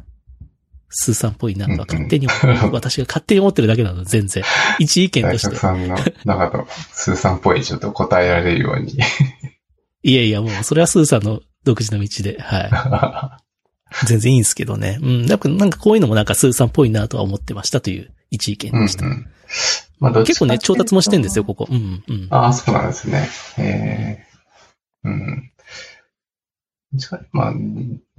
[0.88, 4.44] スーさんっぽいなとは勝手に思う、 私が勝手に思ってるだけなの、全然。
[4.78, 5.56] 一意見と大して。
[5.56, 8.96] 作さんの中のスーさんっぽいちょっと答えられるように。
[10.08, 12.70] いやいや、もう、それはスーさんの独自の道で、はい。
[14.06, 14.98] 全然いいんですけどね。
[15.02, 15.26] うん。
[15.26, 19.04] やっぱなんかこういうのもなんかスーさんっぽいなとは思ってましたという一意見うんうでした。
[19.04, 19.26] ん。
[19.98, 21.72] まあ、どっち結構ね、調達もしてんですよ、こここ。
[21.74, 22.28] うん、うん。
[22.30, 23.28] ああ、そうなんですね。
[23.58, 24.26] ええ
[25.02, 25.50] うん。
[27.32, 27.54] まあ、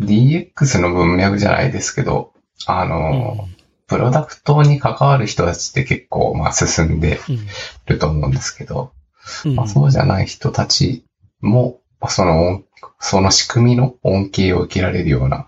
[0.01, 2.33] DX の文脈じゃないですけど、
[2.65, 3.47] あの、
[3.87, 7.47] プロダクトに関わる人たちって結構、まあ、進んでうん。
[7.85, 8.91] ると思うんですけど、
[9.45, 9.55] うん。
[9.55, 11.05] まあ、そうじゃない人たち
[11.41, 12.67] も、まあその音、
[12.99, 15.47] その仕組みの恩恵を受けられるような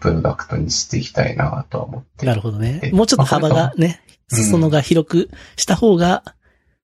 [0.00, 2.26] プロダクトにしていきたいなとは思って。
[2.26, 2.90] なるほどねえ。
[2.90, 6.24] もうちょっと幅がね、うん裾野が広くした方が、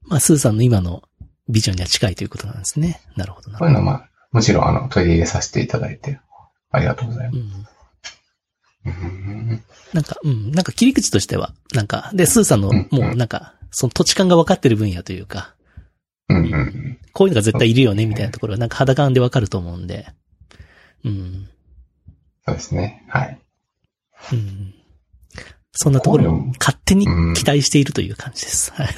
[0.02, 1.02] まあ、スーさんの今の
[1.48, 3.00] ビジョンには近いということなんですね。
[3.16, 6.20] なるほどなこういうのは、まあ、もちろん、あの、取り入れさせていただいて、
[6.70, 7.50] ありがとうございまうん。
[7.50, 7.70] す。
[8.84, 15.54] うんなんか、うん、なんか切り口としては、なんか、で、スーさんのうん、もうなんか、その土地感が分かってる分野というか、
[16.30, 20.06] うんうんこういうのが絶対いるよね、みたいなところは、なんか肌感で分かると思うんで、
[21.04, 21.48] うん。
[22.46, 23.04] そうですね。
[23.08, 23.38] はい。
[24.32, 24.74] うん。
[25.72, 28.72] そんなところを勝手に期待しているという感じです。
[28.72, 28.88] はい。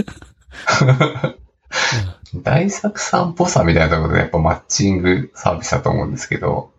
[2.42, 6.70] 大作さんっぽさみたいなところでやっぱマッチングサービスだと思うんですけど、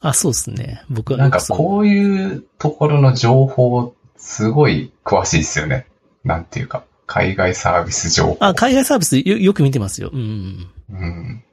[0.00, 0.82] あ、そうですね。
[0.90, 5.86] 僕はなんかこういうところの情報、すごい詳しいですよね。
[6.24, 8.36] なんていうか、海外サービス情報。
[8.40, 10.10] あ、海外サービスよよく見てますよ。
[10.12, 10.70] うん。
[10.90, 11.44] うん。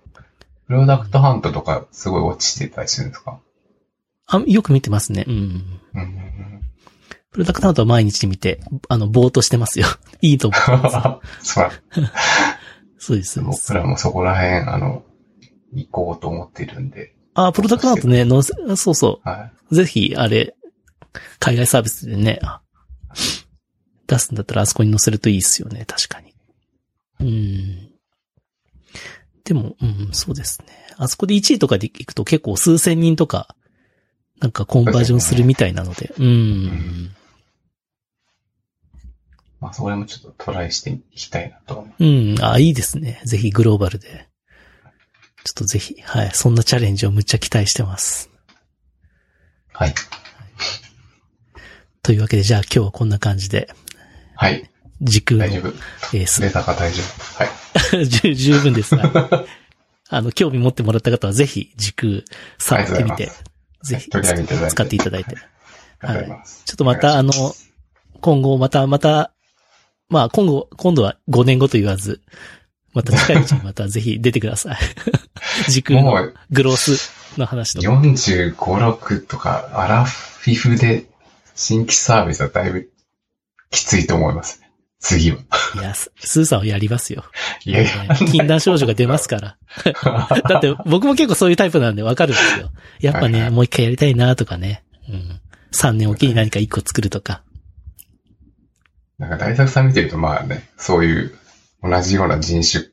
[0.67, 3.39] プロダクトハントとかすごい落ちてたりするんですか？
[4.27, 5.25] あ、よく見てますね。
[5.27, 5.33] うん。
[5.95, 6.61] うん。
[7.31, 9.87] プロダクトハントは毎日見て、あの、ぼーっとしてますよ。
[10.21, 11.53] いいと思ってます。
[11.53, 11.69] そう
[12.99, 13.41] そうです。
[13.41, 15.03] 僕らもそこら辺、あの、
[15.73, 17.13] 行こうと思ってるんで。
[17.33, 19.75] あ、プロダクトハントね、のせそうそはう。
[19.75, 20.55] ぜひ、あれ、
[21.39, 22.61] 海外サービスでね、あ
[24.09, 25.85] 出すんだったらあそこに載せるといいっすよね。
[25.85, 26.33] 確かに。
[27.19, 27.89] うん。
[29.43, 30.67] でも、うん、そうですね。
[30.97, 33.55] あそこで1位とかで行くと結構数千人とか、
[34.39, 36.13] なんかコンバージョンするみたいなので。
[36.17, 36.65] うん。
[36.65, 37.15] ん
[39.59, 42.05] まあ、それもちょっとトライしていきたいなと思う。
[42.05, 42.35] うん。
[42.41, 43.21] あ、いいですね。
[43.25, 44.27] ぜひグローバルで。
[45.43, 46.31] ちょっとぜひ、はい。
[46.33, 48.29] そんなチャレンジをむっちゃ期待してます。
[49.73, 49.93] はい。
[52.01, 53.69] というわけで、じゃあ今日はこんな感じで、
[54.39, 54.69] はい。
[55.01, 55.73] 時空の大丈夫。
[56.13, 57.43] えーすデータが大丈夫。
[57.43, 58.05] はい。
[58.07, 58.95] 十十分です。
[58.95, 59.09] はい
[60.11, 62.23] あの、興味持ってもらった方はぜひ時空
[62.57, 63.31] 触ってみて
[63.83, 65.35] ぜひ使っていただいて。
[65.99, 66.43] ありがとうござい。
[66.65, 67.31] ちょっとまた、あの、
[68.21, 69.33] 今後、また、また、
[70.07, 72.21] まあ、今後、今度は5年後と言わず、
[72.93, 74.77] また近いうちに またぜひ出てください。
[75.69, 77.91] 時空のグロースの話とか。
[77.91, 81.05] 45、6とか、アラフィフで
[81.55, 82.89] 新規サービスはだいぶ
[83.71, 84.69] きついと思いますね。
[84.99, 85.37] 次は。
[85.75, 87.23] いや、ススーさんはやりますよ。
[87.63, 88.15] いやいや。
[88.15, 89.57] 禁断症状が出ますから。
[90.49, 92.71] だって僕も結構そういうタイプなんでわかるんですよ。
[92.99, 94.83] やっぱね、はいはいもう一回やりたいなとかね。
[95.07, 95.41] うん。
[95.71, 97.43] 3年おきに何か一個作るとか。
[99.17, 101.33] なんか大作さん見てるとまあね、そういう
[101.81, 102.85] 同じような人種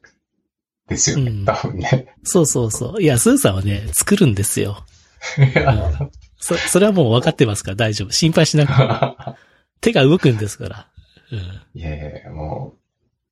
[0.88, 1.30] ですよね。
[1.30, 2.14] うん多分ね。
[2.22, 3.02] そうそうそう。
[3.02, 4.84] いや、スーさんはね、作るんですよ。
[5.38, 5.92] いや
[6.38, 8.12] そ、それはもう分かってますから大丈夫。
[8.12, 9.34] 心配しなくていい。
[9.80, 10.88] 手が動くんですから。
[11.32, 11.80] うん。
[11.80, 12.74] いやいやも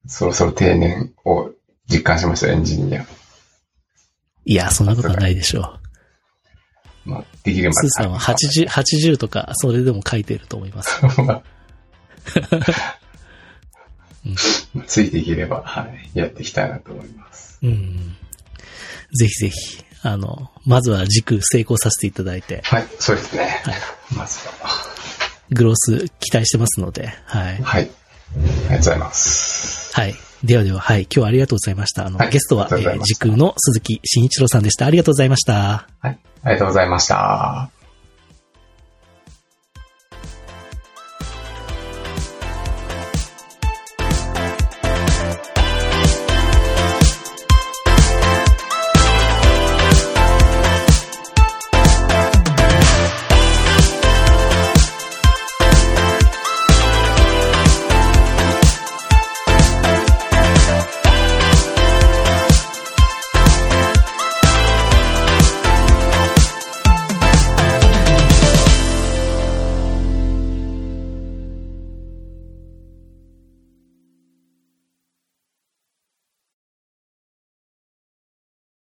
[0.05, 1.51] う、そろそろ定年を
[1.89, 3.07] 実感しました、エンジニア。
[4.45, 5.79] いや、そんなことはないでしょ
[7.05, 7.71] まあ、できるう。
[7.71, 7.89] まで。
[7.89, 11.01] スーさんは80、80とか、それでも書いてると思います。
[14.87, 17.59] ついていければ、はい、やっていきたいなと思います。
[17.63, 18.17] うん。
[19.19, 19.85] ぜひぜひ。
[20.03, 23.63] あの、まずは軸成功させていただいて、はい、そうですね。
[24.15, 24.94] まずは。
[25.55, 27.63] グロース期待してますので、はい。
[27.63, 27.83] はい。
[27.83, 29.95] ありがとうございます。
[29.95, 30.15] はい。
[30.43, 31.03] ではでは、はい。
[31.03, 32.07] 今日はありがとうございました。
[32.07, 34.87] あの、はいゲストは、えー時空の鈴木慎一郎さんでした。
[34.87, 35.89] ありがとうございました。
[36.01, 36.19] はい。
[36.43, 37.71] ありがとうございました。